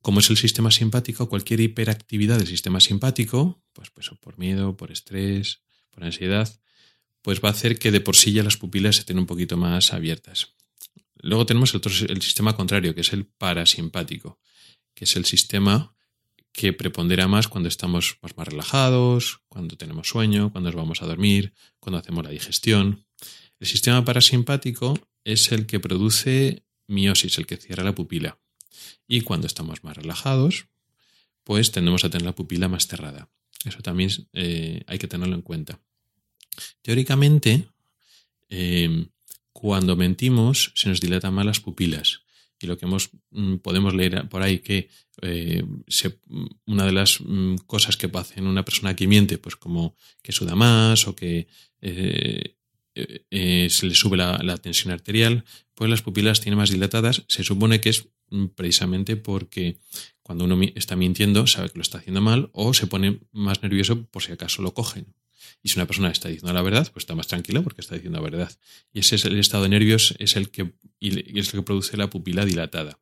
como 0.00 0.20
es 0.20 0.30
el 0.30 0.36
sistema 0.36 0.70
simpático, 0.70 1.28
cualquier 1.28 1.60
hiperactividad 1.60 2.38
del 2.38 2.46
sistema 2.46 2.80
simpático, 2.80 3.60
pues, 3.72 3.90
pues 3.90 4.10
por 4.20 4.38
miedo, 4.38 4.76
por 4.76 4.92
estrés, 4.92 5.60
por 5.90 6.04
ansiedad, 6.04 6.48
pues 7.22 7.42
va 7.42 7.48
a 7.48 7.52
hacer 7.52 7.78
que 7.78 7.90
de 7.90 8.00
por 8.00 8.16
sí 8.16 8.32
ya 8.32 8.44
las 8.44 8.56
pupilas 8.56 8.98
estén 8.98 9.18
un 9.18 9.26
poquito 9.26 9.56
más 9.56 9.92
abiertas. 9.92 10.54
Luego 11.20 11.46
tenemos 11.46 11.70
el, 11.72 11.78
otro, 11.78 11.92
el 12.08 12.22
sistema 12.22 12.56
contrario, 12.56 12.94
que 12.94 13.02
es 13.02 13.12
el 13.12 13.26
parasimpático, 13.26 14.38
que 14.94 15.04
es 15.04 15.16
el 15.16 15.24
sistema 15.24 15.94
que 16.52 16.72
prepondera 16.72 17.28
más 17.28 17.48
cuando 17.48 17.68
estamos 17.68 18.18
más, 18.22 18.36
más 18.36 18.48
relajados, 18.48 19.40
cuando 19.48 19.76
tenemos 19.76 20.08
sueño, 20.08 20.50
cuando 20.50 20.70
nos 20.70 20.76
vamos 20.76 21.02
a 21.02 21.06
dormir, 21.06 21.52
cuando 21.78 21.98
hacemos 21.98 22.24
la 22.24 22.30
digestión. 22.30 23.04
El 23.60 23.66
sistema 23.66 24.04
parasimpático 24.04 24.98
es 25.24 25.52
el 25.52 25.66
que 25.66 25.80
produce 25.80 26.64
miosis, 26.86 27.38
el 27.38 27.46
que 27.46 27.56
cierra 27.56 27.84
la 27.84 27.94
pupila. 27.94 28.38
Y 29.06 29.20
cuando 29.20 29.46
estamos 29.46 29.84
más 29.84 29.96
relajados, 29.96 30.66
pues 31.44 31.70
tendemos 31.72 32.04
a 32.04 32.10
tener 32.10 32.26
la 32.26 32.34
pupila 32.34 32.68
más 32.68 32.86
cerrada. 32.86 33.30
Eso 33.64 33.80
también 33.80 34.10
eh, 34.32 34.82
hay 34.86 34.98
que 34.98 35.08
tenerlo 35.08 35.34
en 35.34 35.42
cuenta. 35.42 35.80
Teóricamente, 36.82 37.68
eh, 38.48 39.08
cuando 39.58 39.96
mentimos 39.96 40.70
se 40.76 40.88
nos 40.88 41.00
dilatan 41.00 41.34
más 41.34 41.44
las 41.44 41.58
pupilas. 41.58 42.22
Y 42.60 42.68
lo 42.68 42.78
que 42.78 42.86
hemos, 42.86 43.10
mm, 43.32 43.56
podemos 43.56 43.92
leer 43.92 44.28
por 44.28 44.40
ahí 44.40 44.60
que 44.60 44.88
eh, 45.20 45.64
una 46.66 46.86
de 46.86 46.92
las 46.92 47.20
mm, 47.20 47.56
cosas 47.66 47.96
que 47.96 48.08
en 48.36 48.46
una 48.46 48.64
persona 48.64 48.94
que 48.94 49.08
miente, 49.08 49.36
pues 49.36 49.56
como 49.56 49.96
que 50.22 50.30
suda 50.30 50.54
más 50.54 51.08
o 51.08 51.16
que 51.16 51.48
eh, 51.80 52.54
eh, 52.94 53.66
se 53.68 53.86
le 53.86 53.96
sube 53.96 54.16
la, 54.16 54.38
la, 54.44 54.58
tensión 54.58 54.92
arterial, 54.92 55.44
pues 55.74 55.90
las 55.90 56.02
pupilas 56.02 56.40
tienen 56.40 56.58
más 56.58 56.70
dilatadas. 56.70 57.24
Se 57.26 57.42
supone 57.42 57.80
que 57.80 57.88
es 57.88 58.10
mm, 58.30 58.46
precisamente 58.54 59.16
porque 59.16 59.80
cuando 60.22 60.44
uno 60.44 60.60
está 60.76 60.94
mintiendo 60.94 61.48
sabe 61.48 61.70
que 61.70 61.78
lo 61.78 61.82
está 61.82 61.98
haciendo 61.98 62.20
mal 62.20 62.48
o 62.52 62.74
se 62.74 62.86
pone 62.86 63.18
más 63.32 63.64
nervioso 63.64 64.06
por 64.06 64.22
si 64.22 64.30
acaso 64.30 64.62
lo 64.62 64.72
cogen. 64.72 65.16
Y 65.62 65.68
si 65.68 65.78
una 65.78 65.86
persona 65.86 66.10
está 66.10 66.28
diciendo 66.28 66.52
la 66.52 66.62
verdad, 66.62 66.90
pues 66.92 67.02
está 67.02 67.14
más 67.14 67.26
tranquila 67.26 67.62
porque 67.62 67.80
está 67.80 67.94
diciendo 67.94 68.18
la 68.18 68.24
verdad. 68.24 68.58
Y 68.92 69.00
ese 69.00 69.16
es 69.16 69.24
el 69.24 69.38
estado 69.38 69.64
de 69.64 69.70
nervios, 69.70 70.14
es 70.18 70.36
el 70.36 70.50
que, 70.50 70.72
es 71.00 71.50
que 71.50 71.62
produce 71.62 71.96
la 71.96 72.10
pupila 72.10 72.44
dilatada. 72.44 72.98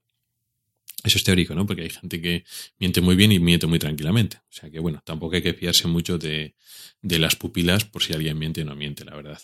Eso 1.04 1.18
es 1.18 1.24
teórico, 1.24 1.54
¿no? 1.54 1.66
Porque 1.66 1.82
hay 1.82 1.90
gente 1.90 2.20
que 2.20 2.44
miente 2.78 3.00
muy 3.00 3.14
bien 3.14 3.30
y 3.30 3.38
miente 3.38 3.66
muy 3.66 3.78
tranquilamente. 3.78 4.38
O 4.38 4.52
sea 4.52 4.70
que, 4.70 4.80
bueno, 4.80 5.02
tampoco 5.04 5.36
hay 5.36 5.42
que 5.42 5.54
fiarse 5.54 5.86
mucho 5.86 6.18
de, 6.18 6.54
de 7.02 7.18
las 7.18 7.36
pupilas 7.36 7.84
por 7.84 8.02
si 8.02 8.12
alguien 8.12 8.38
miente 8.38 8.62
o 8.62 8.64
no 8.64 8.74
miente, 8.74 9.04
la 9.04 9.14
verdad. 9.14 9.40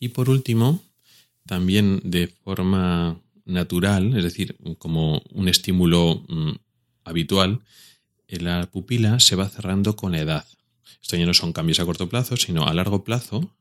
Y 0.00 0.08
por 0.08 0.30
último, 0.30 0.82
también 1.46 2.00
de 2.04 2.28
forma 2.28 3.20
natural, 3.48 4.16
es 4.16 4.22
decir, 4.22 4.56
como 4.78 5.22
un 5.32 5.48
estímulo 5.48 6.22
mm, 6.28 6.52
habitual, 7.04 7.60
la 8.28 8.70
pupila 8.70 9.18
se 9.20 9.36
va 9.36 9.48
cerrando 9.48 9.96
con 9.96 10.12
la 10.12 10.20
edad. 10.20 10.46
Esto 11.02 11.16
ya 11.16 11.26
no 11.26 11.34
son 11.34 11.52
cambios 11.52 11.80
a 11.80 11.86
corto 11.86 12.08
plazo, 12.08 12.36
sino 12.36 12.66
a 12.66 12.74
largo 12.74 13.02
plazo 13.02 13.54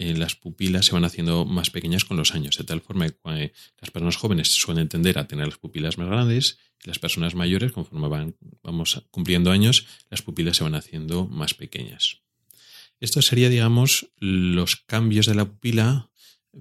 eh, 0.00 0.14
las 0.14 0.36
pupilas 0.36 0.86
se 0.86 0.92
van 0.92 1.04
haciendo 1.04 1.44
más 1.44 1.70
pequeñas 1.70 2.04
con 2.04 2.16
los 2.16 2.32
años, 2.32 2.56
de 2.56 2.62
tal 2.62 2.80
forma 2.80 3.08
que 3.08 3.16
eh, 3.34 3.52
las 3.80 3.90
personas 3.90 4.16
jóvenes 4.16 4.48
suelen 4.48 4.88
tender 4.88 5.18
a 5.18 5.26
tener 5.26 5.48
las 5.48 5.58
pupilas 5.58 5.98
más 5.98 6.06
grandes 6.06 6.58
y 6.84 6.88
las 6.88 7.00
personas 7.00 7.34
mayores, 7.34 7.72
conforme 7.72 8.06
van, 8.06 8.36
vamos 8.62 9.02
cumpliendo 9.10 9.50
años, 9.50 9.86
las 10.08 10.22
pupilas 10.22 10.56
se 10.56 10.62
van 10.62 10.76
haciendo 10.76 11.26
más 11.26 11.54
pequeñas. 11.54 12.20
Esto 13.00 13.22
sería, 13.22 13.48
digamos, 13.48 14.06
los 14.18 14.76
cambios 14.76 15.26
de 15.26 15.34
la 15.34 15.46
pupila 15.46 16.10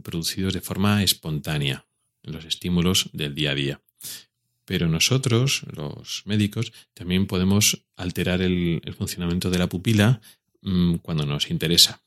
producidos 0.02 0.56
de 0.56 0.62
forma 0.62 1.04
espontánea 1.04 1.87
los 2.28 2.46
estímulos 2.46 3.10
del 3.14 3.36
día 3.36 3.52
a 3.52 3.56
día. 3.56 3.82
Pero 4.66 4.88
nosotros, 4.88 5.64
los 5.74 6.24
médicos, 6.26 6.74
también 6.94 7.26
podemos 7.26 7.84
alterar 7.96 8.42
el, 8.42 8.82
funcionamiento 8.98 9.50
de 9.50 9.60
la 9.60 9.68
pupila 9.68 10.22
mm, 10.62 10.96
cuando 10.96 11.26
nos 11.26 11.50
interesa. 11.50 12.02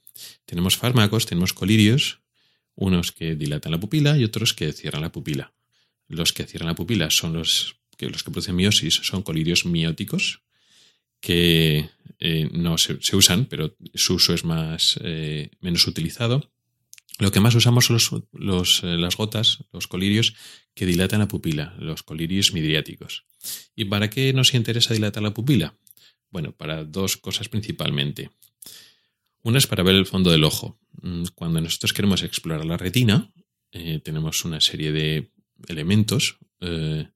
Tenemos 0.45 0.77
fármacos, 0.77 1.27
tenemos 1.27 1.53
colirios, 1.53 2.21
unos 2.75 3.13
que 3.13 3.35
dilatan 3.35 3.73
la 3.73 3.81
pupila 3.81 4.17
y 4.19 4.25
otros 4.25 4.53
que 4.55 4.73
cierran 4.73 5.03
la 5.03 5.13
pupila. 5.13 5.53
Los 6.09 6.33
que 6.33 6.45
cierran 6.45 6.69
la 6.69 6.75
pupila 6.75 7.11
son 7.11 7.33
los 7.33 7.77
que, 7.97 8.11
los 8.11 8.23
que 8.23 8.31
producen 8.31 8.57
miosis, 8.57 8.95
son 8.95 9.23
colirios 9.23 9.65
mióticos, 9.65 10.43
que 11.21 11.89
eh, 12.19 12.49
no 12.53 12.79
se, 12.79 12.99
usan, 13.15 13.47
pero 13.47 13.77
su 13.95 14.15
uso 14.15 14.35
es 14.35 14.45
más 14.45 14.99
eh, 15.03 15.51
menos 15.61 15.87
utilizado. 15.87 16.51
Lo 17.21 17.31
que 17.31 17.41
más 17.41 17.55
usamos 17.55 17.85
son 17.85 18.27
eh, 18.33 18.97
las 18.97 19.17
gotas, 19.17 19.65
los 19.73 19.87
colirios 19.87 20.35
que 20.75 20.87
dilatan 20.87 21.21
la 21.21 21.29
pupila, 21.29 21.77
los 21.79 22.03
colirios 22.03 22.55
midriáticos. 22.55 23.27
¿Y 23.77 23.85
para 23.85 24.09
qué 24.09 24.33
nos 24.33 24.55
interesa 24.55 24.95
dilatar 24.95 25.23
la 25.23 25.35
pupila? 25.35 25.77
Bueno, 26.31 26.53
para 26.53 26.83
dos 26.83 27.19
cosas 27.19 27.51
principalmente. 27.51 28.31
Una 29.43 29.59
es 29.59 29.67
para 29.67 29.83
ver 29.83 29.97
el 29.97 30.07
fondo 30.07 30.31
del 30.31 30.45
ojo. 30.45 30.81
Mm, 31.03 31.25
cuando 31.35 31.61
nosotros 31.61 31.93
queremos 31.93 32.23
explorar 32.23 32.65
la 32.65 32.79
retina, 32.79 33.31
eh, 33.73 34.01
tenemos 34.03 34.47
una 34.47 34.63
serie 34.63 34.91
de 34.91 35.31
elementos, 35.69 36.39
eh, 36.61 37.07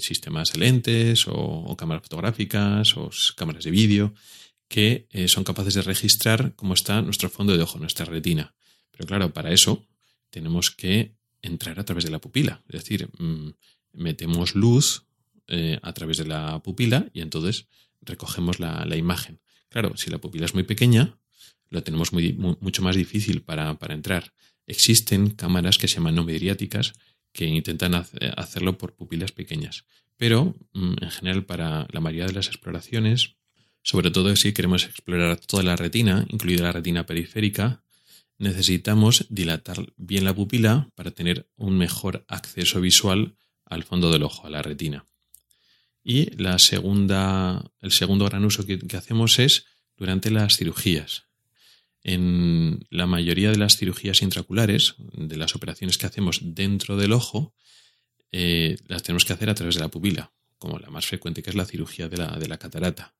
sistemas 0.00 0.52
de 0.52 0.58
lentes 0.58 1.26
o, 1.28 1.76
cámaras 1.76 2.02
fotográficas 2.02 2.96
o 2.96 3.10
cámaras 3.36 3.62
de 3.62 3.70
vídeo, 3.70 4.14
que 4.68 5.06
son 5.28 5.44
capaces 5.44 5.74
de 5.74 5.82
registrar 5.82 6.54
cómo 6.56 6.74
está 6.74 7.00
nuestro 7.02 7.30
fondo 7.30 7.56
de 7.56 7.62
ojo, 7.62 7.78
nuestra 7.78 8.04
retina. 8.04 8.56
Pero 8.90 9.06
claro, 9.06 9.32
para 9.32 9.52
eso 9.52 9.86
tenemos 10.30 10.70
que 10.70 11.16
entrar 11.42 11.78
a 11.78 11.84
través 11.84 12.04
de 12.04 12.10
la 12.10 12.20
pupila. 12.20 12.62
Es 12.68 12.82
decir, 12.82 13.08
mm, 13.18 13.50
metemos 13.92 14.54
luz 14.54 15.04
eh, 15.46 15.78
a 15.82 15.92
través 15.92 16.18
de 16.18 16.26
la 16.26 16.62
pupila 16.62 17.08
y 17.12 17.20
entonces 17.20 17.66
recogemos 18.00 18.60
la, 18.60 18.96
imagen. 18.96 19.40
Claro, 19.68 19.96
si 19.96 20.10
la 20.10 20.18
pupila 20.18 20.46
es 20.46 20.54
muy 20.54 20.62
pequeña, 20.62 21.18
lo 21.70 21.82
tenemos 21.82 22.12
mucho 22.12 22.82
más 22.82 22.96
difícil 22.96 23.42
para, 23.42 23.76
entrar. 23.88 24.32
Existen 24.66 25.30
cámaras 25.30 25.78
que 25.78 25.88
se 25.88 25.96
llaman 25.96 26.14
no 26.14 26.26
que 27.32 27.44
intentan 27.44 27.94
hacerlo 28.36 28.78
por 28.78 28.94
pupilas 28.94 29.32
pequeñas. 29.32 29.84
Pero, 30.16 30.56
mm, 30.72 30.94
en 31.02 31.10
general, 31.10 31.44
para 31.44 31.86
la 31.92 32.00
mayoría 32.00 32.26
de 32.26 32.32
las 32.32 32.48
exploraciones, 32.48 33.36
sobre 33.82 34.10
todo 34.10 34.34
si 34.36 34.52
queremos 34.52 34.84
explorar 34.84 35.38
toda 35.38 35.62
la 35.62 35.76
retina, 35.76 36.26
incluida 36.28 36.64
la 36.64 36.72
retina 36.72 37.06
periférica, 37.06 37.82
necesitamos 38.38 39.26
dilatar 39.28 39.92
bien 39.96 40.24
la 40.24 40.34
pupila 40.34 40.90
para 40.94 41.10
tener 41.10 41.48
un 41.56 41.76
mejor 41.76 42.24
acceso 42.28 42.80
visual 42.80 43.36
al 43.64 43.84
fondo 43.84 44.10
del 44.10 44.22
ojo, 44.22 44.46
a 44.46 44.50
la 44.50 44.62
retina. 44.62 45.04
Y 46.02 46.30
la 46.42 46.58
segunda, 46.58 47.70
el 47.80 47.92
segundo 47.92 48.24
gran 48.24 48.44
uso 48.44 48.64
que, 48.64 48.78
hacemos 48.96 49.38
es 49.38 49.66
durante 49.96 50.30
las 50.30 50.56
cirugías. 50.56 51.24
En 52.02 52.86
la 52.90 53.06
mayoría 53.06 53.50
de 53.50 53.58
las 53.58 53.76
cirugías 53.76 54.22
intraculares, 54.22 54.94
de 54.98 55.36
las 55.36 55.54
operaciones 55.54 55.98
que 55.98 56.06
hacemos 56.06 56.40
dentro 56.42 56.96
del 56.96 57.12
ojo, 57.12 57.54
eh, 58.30 58.78
las 58.86 59.02
tenemos 59.02 59.24
que 59.24 59.32
hacer 59.32 59.50
a 59.50 59.54
través 59.54 59.74
de 59.74 59.80
la 59.80 59.88
pupila, 59.88 60.32
como 60.58 60.78
la 60.78 60.90
más 60.90 61.06
frecuente 61.06 61.42
que 61.42 61.50
es 61.50 61.56
la 61.56 61.66
cirugía 61.66 62.08
de 62.08 62.16
la, 62.16 62.38
de 62.38 62.48
la 62.48 62.58
catarata. 62.58 63.14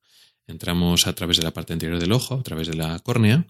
Entramos 0.46 1.06
a 1.06 1.14
través 1.14 1.36
de 1.36 1.42
la 1.42 1.52
parte 1.52 1.74
anterior 1.74 1.98
del 1.98 2.12
ojo, 2.12 2.36
a 2.36 2.42
través 2.42 2.68
de 2.68 2.74
la 2.74 2.98
córnea, 3.00 3.46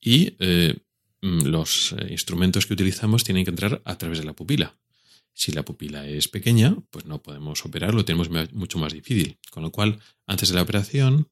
y 0.00 0.36
eh, 0.38 0.76
los 1.20 1.92
eh, 1.92 2.08
instrumentos 2.10 2.66
que 2.66 2.74
utilizamos 2.74 3.24
tienen 3.24 3.44
que 3.44 3.50
entrar 3.50 3.82
a 3.84 3.98
través 3.98 4.18
de 4.18 4.24
la 4.24 4.34
pupila. 4.34 4.76
Si 5.32 5.52
la 5.52 5.64
pupila 5.64 6.06
es 6.06 6.28
pequeña, 6.28 6.76
pues 6.90 7.04
no 7.04 7.22
podemos 7.22 7.64
operarlo, 7.64 8.04
tenemos 8.04 8.30
mucho 8.52 8.78
más 8.78 8.92
difícil. 8.92 9.38
Con 9.50 9.62
lo 9.62 9.70
cual, 9.70 9.98
antes 10.26 10.48
de 10.48 10.54
la 10.54 10.62
operación, 10.62 11.28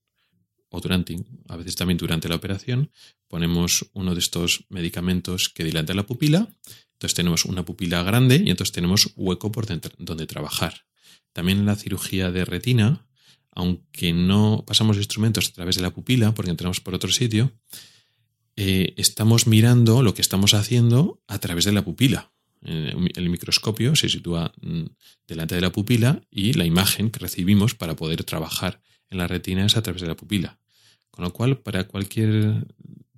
o 0.69 0.81
durante, 0.81 1.17
a 1.49 1.57
veces 1.57 1.77
también 1.77 1.97
durante 1.97 2.29
la 2.29 2.35
operación, 2.35 2.91
ponemos 3.29 3.87
uno 3.93 4.13
de 4.15 4.21
estos 4.21 4.67
medicamentos 4.69 5.49
que 5.49 5.65
dilata 5.65 5.95
la 5.95 6.05
pupila. 6.05 6.49
Entonces 6.93 7.15
tenemos 7.15 7.45
una 7.45 7.65
pupila 7.65 8.03
grande 8.03 8.43
y 8.45 8.51
entonces 8.51 8.73
tenemos 8.73 9.13
hueco 9.17 9.51
por 9.53 9.67
donde 9.99 10.27
trabajar. 10.27 10.85
También 11.33 11.59
en 11.59 11.67
la 11.67 11.77
cirugía 11.77 12.31
de 12.31 12.45
retina, 12.45 13.07
aunque 13.53 14.13
no 14.13 14.65
pasamos 14.67 14.97
instrumentos 14.97 15.49
a 15.49 15.53
través 15.53 15.77
de 15.77 15.83
la 15.83 15.95
pupila, 15.95 16.35
porque 16.35 16.51
entramos 16.51 16.81
por 16.81 16.95
otro 16.95 17.11
sitio, 17.11 17.53
eh, 18.57 18.95
estamos 18.97 19.47
mirando 19.47 20.03
lo 20.03 20.15
que 20.15 20.23
estamos 20.23 20.55
haciendo 20.55 21.21
a 21.27 21.39
través 21.39 21.65
de 21.65 21.73
la 21.73 21.83
pupila. 21.83 22.31
El 22.63 23.29
microscopio 23.29 23.95
se 23.95 24.09
sitúa 24.09 24.55
mm, 24.63 24.85
delante 25.29 25.55
de 25.55 25.61
la 25.61 25.71
pupila 25.71 26.23
y 26.31 26.55
la 26.55 26.65
imagen 26.65 27.11
que 27.11 27.21
recibimos 27.21 27.75
para 27.75 27.95
poder 27.95 28.25
trabajar 28.25 28.81
en 29.11 29.19
la 29.19 29.27
retina 29.27 29.67
es 29.67 29.77
a 29.77 29.83
través 29.83 30.01
de 30.01 30.09
la 30.09 30.17
pupila. 30.17 30.59
Con 31.11 31.25
lo 31.25 31.33
cual, 31.33 31.59
para 31.59 31.85
cualquier 31.85 32.67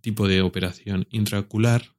tipo 0.00 0.26
de 0.26 0.42
operación 0.42 1.06
intraocular, 1.10 1.94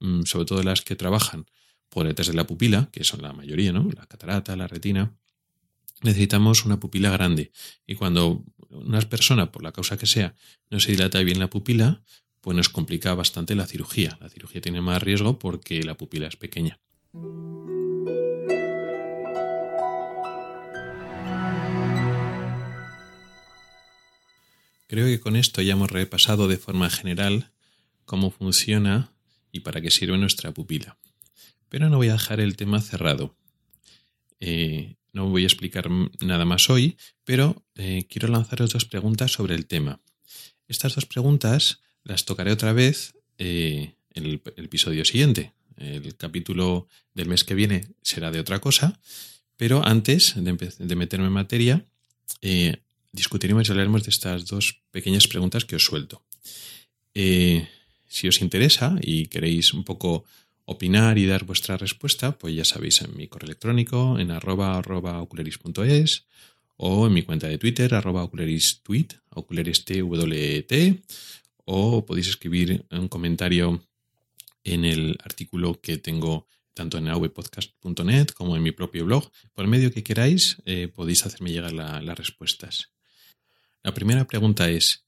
mm, 0.00 0.24
sobre 0.24 0.44
todo 0.44 0.62
las 0.62 0.82
que 0.82 0.96
trabajan 0.96 1.46
por 1.88 2.06
detrás 2.06 2.28
de 2.28 2.34
la 2.34 2.46
pupila, 2.46 2.90
que 2.92 3.04
son 3.04 3.22
la 3.22 3.32
mayoría, 3.32 3.72
¿no? 3.72 3.88
La 3.96 4.06
catarata, 4.06 4.54
la 4.54 4.68
retina, 4.68 5.16
necesitamos 6.02 6.64
una 6.64 6.78
pupila 6.78 7.10
grande. 7.10 7.52
Y 7.86 7.94
cuando 7.94 8.44
una 8.68 9.00
persona, 9.00 9.50
por 9.50 9.62
la 9.62 9.72
causa 9.72 9.96
que 9.96 10.06
sea, 10.06 10.34
no 10.70 10.78
se 10.80 10.92
dilata 10.92 11.22
bien 11.22 11.38
la 11.38 11.48
pupila, 11.48 12.02
pues 12.46 12.56
nos 12.56 12.68
complica 12.68 13.12
bastante 13.12 13.56
la 13.56 13.66
cirugía. 13.66 14.16
La 14.20 14.28
cirugía 14.28 14.60
tiene 14.60 14.80
más 14.80 15.02
riesgo 15.02 15.36
porque 15.36 15.82
la 15.82 15.96
pupila 15.96 16.28
es 16.28 16.36
pequeña. 16.36 16.78
Creo 24.86 25.06
que 25.06 25.18
con 25.18 25.34
esto 25.34 25.60
ya 25.60 25.72
hemos 25.72 25.90
repasado 25.90 26.46
de 26.46 26.56
forma 26.56 26.88
general 26.88 27.50
cómo 28.04 28.30
funciona 28.30 29.10
y 29.50 29.60
para 29.60 29.80
qué 29.80 29.90
sirve 29.90 30.16
nuestra 30.16 30.54
pupila. 30.54 30.98
Pero 31.68 31.90
no 31.90 31.96
voy 31.96 32.10
a 32.10 32.12
dejar 32.12 32.38
el 32.38 32.54
tema 32.54 32.80
cerrado. 32.80 33.34
Eh, 34.38 34.94
no 35.12 35.28
voy 35.30 35.42
a 35.42 35.46
explicar 35.46 35.90
nada 36.20 36.44
más 36.44 36.70
hoy, 36.70 36.96
pero 37.24 37.64
eh, 37.74 38.06
quiero 38.08 38.28
lanzaros 38.28 38.72
dos 38.72 38.84
preguntas 38.84 39.32
sobre 39.32 39.56
el 39.56 39.66
tema. 39.66 40.00
Estas 40.68 40.94
dos 40.94 41.06
preguntas 41.06 41.80
las 42.06 42.24
tocaré 42.24 42.52
otra 42.52 42.72
vez 42.72 43.14
eh, 43.38 43.94
en 44.14 44.24
el, 44.24 44.40
episodio 44.56 45.04
siguiente. 45.04 45.52
El 45.76 46.16
capítulo 46.16 46.88
del 47.12 47.28
mes 47.28 47.44
que 47.44 47.54
viene 47.54 47.88
será 48.00 48.30
de 48.30 48.40
otra 48.40 48.60
cosa, 48.60 48.98
pero 49.56 49.84
antes 49.84 50.34
de, 50.36 50.96
meterme 50.96 51.26
en 51.26 51.32
materia, 51.32 51.84
eh, 52.40 52.76
discutiremos 53.12 53.68
y 53.68 53.72
hablaremos 53.72 54.04
de 54.04 54.10
estas 54.10 54.46
dos 54.46 54.80
pequeñas 54.90 55.28
preguntas 55.28 55.66
que 55.66 55.76
os 55.76 55.84
suelto. 55.84 56.22
si 57.12 58.28
os 58.28 58.40
interesa 58.40 58.96
y 59.02 59.26
queréis 59.26 59.74
un 59.74 59.84
poco 59.84 60.24
opinar 60.64 61.18
y 61.18 61.26
dar 61.26 61.44
vuestra 61.44 61.76
respuesta, 61.76 62.38
pues 62.38 62.54
ya 62.54 62.64
sabéis, 62.64 63.02
en 63.02 63.16
mi 63.16 63.28
correo 63.28 63.46
electrónico, 63.46 64.18
en 64.18 64.30
arroba, 64.30 64.78
arroba 64.78 65.20
ocularis.es 65.20 66.24
o 66.76 67.06
en 67.06 67.12
mi 67.12 67.22
cuenta 67.22 67.48
de 67.48 67.58
Twitter, 67.58 67.94
arroba 67.94 68.24
ocularistweet, 68.24 69.14
ocularisTWT, 69.30 70.72
o 71.66 72.06
podéis 72.06 72.28
escribir 72.28 72.86
un 72.90 73.08
comentario 73.08 73.82
en 74.64 74.84
el 74.84 75.18
artículo 75.22 75.80
que 75.80 75.98
tengo 75.98 76.46
tanto 76.74 76.98
en 76.98 77.08
avpodcast.net 77.08 78.28
como 78.30 78.56
en 78.56 78.62
mi 78.62 78.70
propio 78.70 79.04
blog. 79.04 79.30
Por 79.52 79.64
el 79.64 79.70
medio 79.70 79.92
que 79.92 80.04
queráis, 80.04 80.56
eh, 80.64 80.88
podéis 80.88 81.26
hacerme 81.26 81.50
llegar 81.50 81.72
las 81.72 82.18
respuestas. 82.18 82.92
La 83.82 83.94
primera 83.94 84.26
pregunta 84.26 84.70
es, 84.70 85.04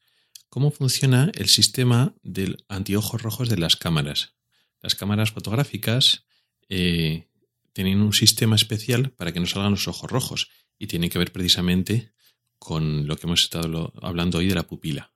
¿cómo 0.49 0.71
funciona 0.71 1.31
el 1.35 1.49
sistema 1.49 2.15
del 2.23 2.65
anteojos 2.69 3.23
rojos 3.23 3.49
de 3.49 3.59
las 3.59 3.77
cámaras? 3.77 4.35
Las 4.81 4.95
cámaras 4.95 5.33
fotográficas 5.33 6.25
eh, 6.69 7.27
tienen 7.73 8.01
un 8.01 8.13
sistema 8.13 8.57
especial 8.57 9.11
para 9.11 9.33
que 9.33 9.41
no 9.41 9.47
salgan 9.47 9.73
los 9.73 9.89
ojos 9.89 10.11
rojos 10.11 10.51
y 10.79 10.87
tiene 10.87 11.11
que 11.11 11.19
ver 11.19 11.33
precisamente 11.33 12.13
con 12.59 13.07
lo 13.07 13.17
que 13.17 13.27
hemos 13.27 13.43
estado 13.43 13.93
hablando 14.03 14.39
hoy 14.39 14.49
de 14.49 14.55
la 14.55 14.67
pupila. 14.67 15.13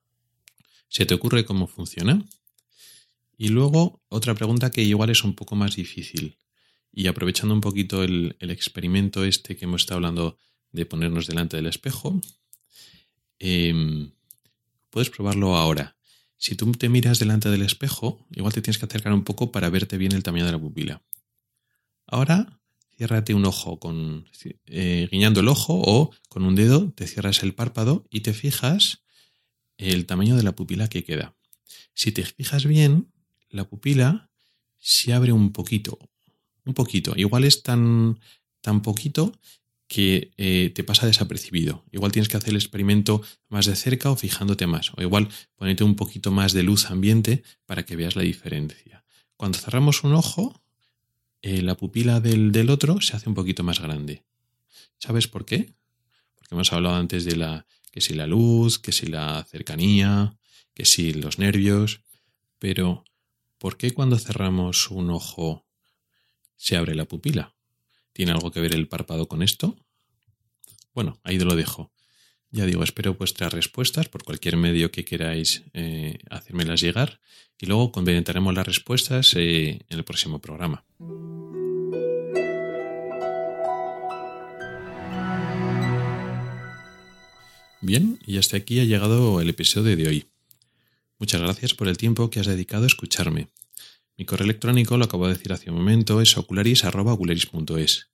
¿Se 0.93 1.07
te 1.07 1.15
ocurre 1.15 1.47
cómo 1.47 1.69
funciona? 1.69 2.23
Y 3.39 3.49
luego 3.49 4.03
otra 4.11 4.35
pregunta 4.35 4.71
que 4.71 4.83
igual 4.83 5.09
es 5.09 5.25
un 5.25 5.35
poco 5.35 5.57
más 5.57 5.75
difícil. 5.75 6.37
Y 6.93 7.07
aprovechando 7.07 7.55
un 7.55 7.63
poquito 7.63 8.03
el, 8.03 8.37
experimento 8.41 9.25
este 9.25 9.57
que 9.57 9.65
hemos 9.65 9.81
estado 9.81 9.97
hablando 9.97 10.37
de 10.71 10.85
ponernos 10.85 11.27
delante 11.27 11.57
del 11.57 11.67
espejo, 11.67 12.21
em, 13.39 14.13
puedes 14.91 15.09
probarlo 15.09 15.57
ahora. 15.57 15.97
Si 16.37 16.57
tú 16.57 16.71
te 16.73 16.91
miras 16.91 17.19
delante 17.19 17.49
del 17.49 17.63
espejo, 17.63 18.27
igual 18.31 18.53
te 18.53 18.61
tienes 18.61 18.77
que 18.77 18.85
acercar 18.85 19.15
un 19.15 19.25
poco 19.25 19.51
para 19.51 19.71
verte 19.71 19.97
bien 19.97 20.13
el 20.13 20.23
tamaño 20.23 20.45
de 20.45 20.53
la 20.53 20.61
pupila. 20.61 21.03
Ahora, 22.07 22.61
ciérrate 22.99 23.33
un 23.33 23.47
ojo 23.47 23.79
con 23.81 24.29
eh, 24.67 25.09
guiñando 25.11 25.41
el 25.41 25.49
ojo 25.49 25.73
o 25.83 26.11
con 26.29 26.45
un 26.45 26.55
dedo 26.55 26.93
te 26.93 27.07
cierras 27.07 27.43
el 27.43 27.55
párpado 27.55 28.05
y 28.11 28.21
te 28.21 28.35
fijas 28.35 29.03
el 29.91 30.07
tamaño 30.07 30.37
de 30.37 30.43
la 30.43 30.55
pupila 30.55 30.89
que 30.89 31.05
queda. 31.05 31.35
Si 31.95 32.13
te 32.13 32.25
fijas 32.25 32.67
bien, 32.67 33.13
la 33.51 33.69
pupila 33.69 34.31
se 34.79 35.13
abre 35.13 35.33
un 35.33 35.53
poquito, 35.53 35.99
un 36.65 36.75
poquito. 36.75 37.15
Igual 37.17 37.45
es 37.45 37.63
tan, 37.63 38.19
tan 38.61 38.83
poquito 38.83 39.33
que 39.93 40.33
eh, 40.39 40.73
te 40.75 40.85
pasa 40.85 41.07
desapercibido. 41.07 41.85
Igual 41.93 42.13
tienes 42.13 42.29
que 42.29 42.39
hacer 42.39 42.51
el 42.51 42.57
experimento 42.57 43.23
más 43.49 43.67
de 43.67 43.77
cerca 43.77 44.11
o 44.11 44.17
fijándote 44.17 44.67
más. 44.67 44.91
O 44.97 45.03
igual 45.03 45.29
ponerte 45.55 45.85
un 45.85 45.97
poquito 45.97 46.31
más 46.31 46.55
de 46.55 46.63
luz 46.63 46.91
ambiente 46.91 47.43
para 47.67 47.85
que 47.85 47.95
veas 47.95 48.17
la 48.17 48.23
diferencia. 48.23 49.05
Cuando 49.37 49.59
cerramos 49.59 50.03
un 50.03 50.15
ojo, 50.15 50.63
eh, 51.43 51.61
la 51.61 51.77
pupila 51.77 52.21
del, 52.21 52.53
del, 52.53 52.71
otro 52.71 53.01
se 53.01 53.17
hace 53.17 53.29
un 53.29 53.35
poquito 53.35 53.65
más 53.65 53.81
grande. 53.81 54.23
¿Sabes 54.99 55.29
por 55.29 55.45
qué? 55.45 55.75
Porque 56.37 56.55
hemos 56.55 56.73
hablado 56.73 56.97
antes 56.97 57.25
de 57.25 57.37
la 57.37 57.67
que 57.93 58.01
si 58.01 58.15
la 58.15 58.27
luz, 58.27 58.81
que 58.81 58.91
si 58.91 59.07
la 59.07 59.45
cercanía, 59.45 60.37
que 60.75 60.85
si 60.85 61.13
los 61.13 61.39
nervios. 61.39 62.01
Pero, 62.59 63.05
¿por 63.59 63.77
qué 63.77 63.93
cuando 63.93 64.19
cerramos 64.19 64.91
un 64.91 65.11
ojo 65.11 65.65
se 66.57 66.77
abre 66.77 66.97
la 66.97 67.05
pupila? 67.05 67.55
¿Tiene 68.13 68.33
algo 68.33 68.51
que 68.51 68.61
ver 68.61 68.75
el 68.75 68.89
párpado 68.89 69.29
con 69.29 69.43
esto? 69.43 69.77
Bueno, 70.95 71.21
ahí 71.23 71.39
te 71.39 71.45
lo 71.45 71.55
dejo. 71.55 71.93
Ya 72.51 72.67
digo, 72.67 72.83
espero 72.83 73.15
vuestras 73.15 73.53
respuestas 73.53 74.09
por 74.09 74.25
cualquier 74.25 74.57
medio 74.57 74.91
que 74.91 75.05
queráis 75.05 75.63
eh, 75.73 76.19
hacérmelas 76.31 76.81
llegar 76.81 77.21
y 77.59 77.67
luego 77.67 77.93
complementaremos 77.93 78.55
las 78.55 78.67
respuestas 78.67 79.35
eh, 79.37 79.85
en 79.89 79.99
el 79.99 80.05
próximo 80.05 80.39
programa. 80.39 80.85
Bien, 87.85 88.21
y 88.25 88.39
hasta 88.39 88.57
aquí 88.57 88.79
ha 88.79 88.85
llegado 88.85 89.41
el 89.41 89.49
episodio 89.49 89.97
de 89.97 90.07
hoy. 90.07 90.27
Muchas 91.19 91.41
gracias 91.41 91.75
por 91.75 91.89
el 91.89 91.97
tiempo 91.97 92.31
que 92.31 92.39
has 92.39 92.47
dedicado 92.47 92.85
a 92.85 92.87
escucharme. 92.87 93.49
Mi 94.17 94.25
correo 94.25 94.45
electrónico, 94.45 94.97
lo 94.97 95.07
acabo 95.07 95.27
de 95.27 95.35
decir 95.35 95.53
hace 95.53 95.69
un 95.69 95.79
momento, 95.79 96.21
es 96.21 96.39
ocularis.ocularis.es. 96.39 98.09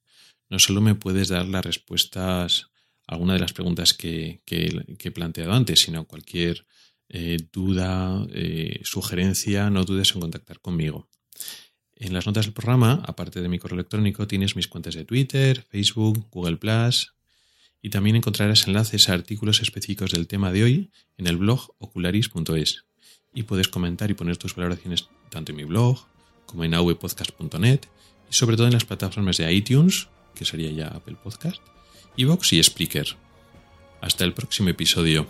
No 0.49 0.59
solo 0.59 0.81
me 0.81 0.95
puedes 0.95 1.29
dar 1.29 1.47
las 1.47 1.67
respuestas 1.67 2.71
a 3.07 3.13
alguna 3.13 3.35
de 3.35 3.41
las 3.41 3.53
preguntas 3.53 3.93
que, 3.93 4.41
he 4.47 5.11
planteado 5.11 5.53
antes, 5.53 5.83
sino 5.83 6.07
cualquier 6.07 6.65
eh, 7.11 7.37
duda, 7.53 8.27
eh, 8.33 8.81
sugerencia, 8.85 9.69
no 9.69 9.85
dudes 9.85 10.15
en 10.15 10.23
contactar 10.23 10.61
conmigo. 10.61 11.11
En 11.95 12.15
las 12.15 12.25
notas 12.25 12.47
del 12.47 12.55
programa, 12.55 13.03
aparte 13.07 13.43
de 13.43 13.51
mi 13.51 13.59
correo 13.59 13.77
electrónico, 13.81 14.27
tienes 14.27 14.57
mis 14.57 14.67
cuentas 14.67 14.95
de 14.95 15.05
Twitter, 15.05 15.63
Facebook, 15.69 16.27
Google 16.31 16.57
y 17.83 17.91
también 17.91 18.17
encontrarás 18.17 18.67
enlaces 18.67 19.09
a 19.09 19.15
artículos 19.15 19.63
específicos 19.63 20.13
del 20.13 20.27
tema 20.27 20.53
de 20.53 20.65
hoy 20.65 20.91
en 21.17 21.27
el 21.27 21.37
blog 21.37 21.75
ocularis.es 21.79 22.85
y 23.35 23.43
puedes 23.45 23.69
comentar 23.69 24.11
y 24.11 24.15
poner 24.15 24.37
tus 24.37 24.55
valoraciones 24.55 25.09
tanto 25.31 25.53
en 25.53 25.57
mi 25.57 25.65
blog 25.65 25.99
como 26.47 26.65
en 26.65 26.75
avpodcast.net 26.75 27.81
y 28.31 28.35
sobre 28.35 28.57
todo 28.57 28.67
en 28.67 28.73
las 28.73 28.85
plataformas 28.85 29.37
de 29.37 29.53
iTunes, 29.53 30.09
que 30.35 30.45
sería 30.45 30.71
ya 30.71 30.89
Apple 30.89 31.17
Podcast, 31.23 31.61
Evox 32.17 32.53
y 32.53 32.63
Spreaker. 32.63 33.17
Hasta 34.01 34.25
el 34.25 34.33
próximo 34.33 34.69
episodio. 34.71 35.27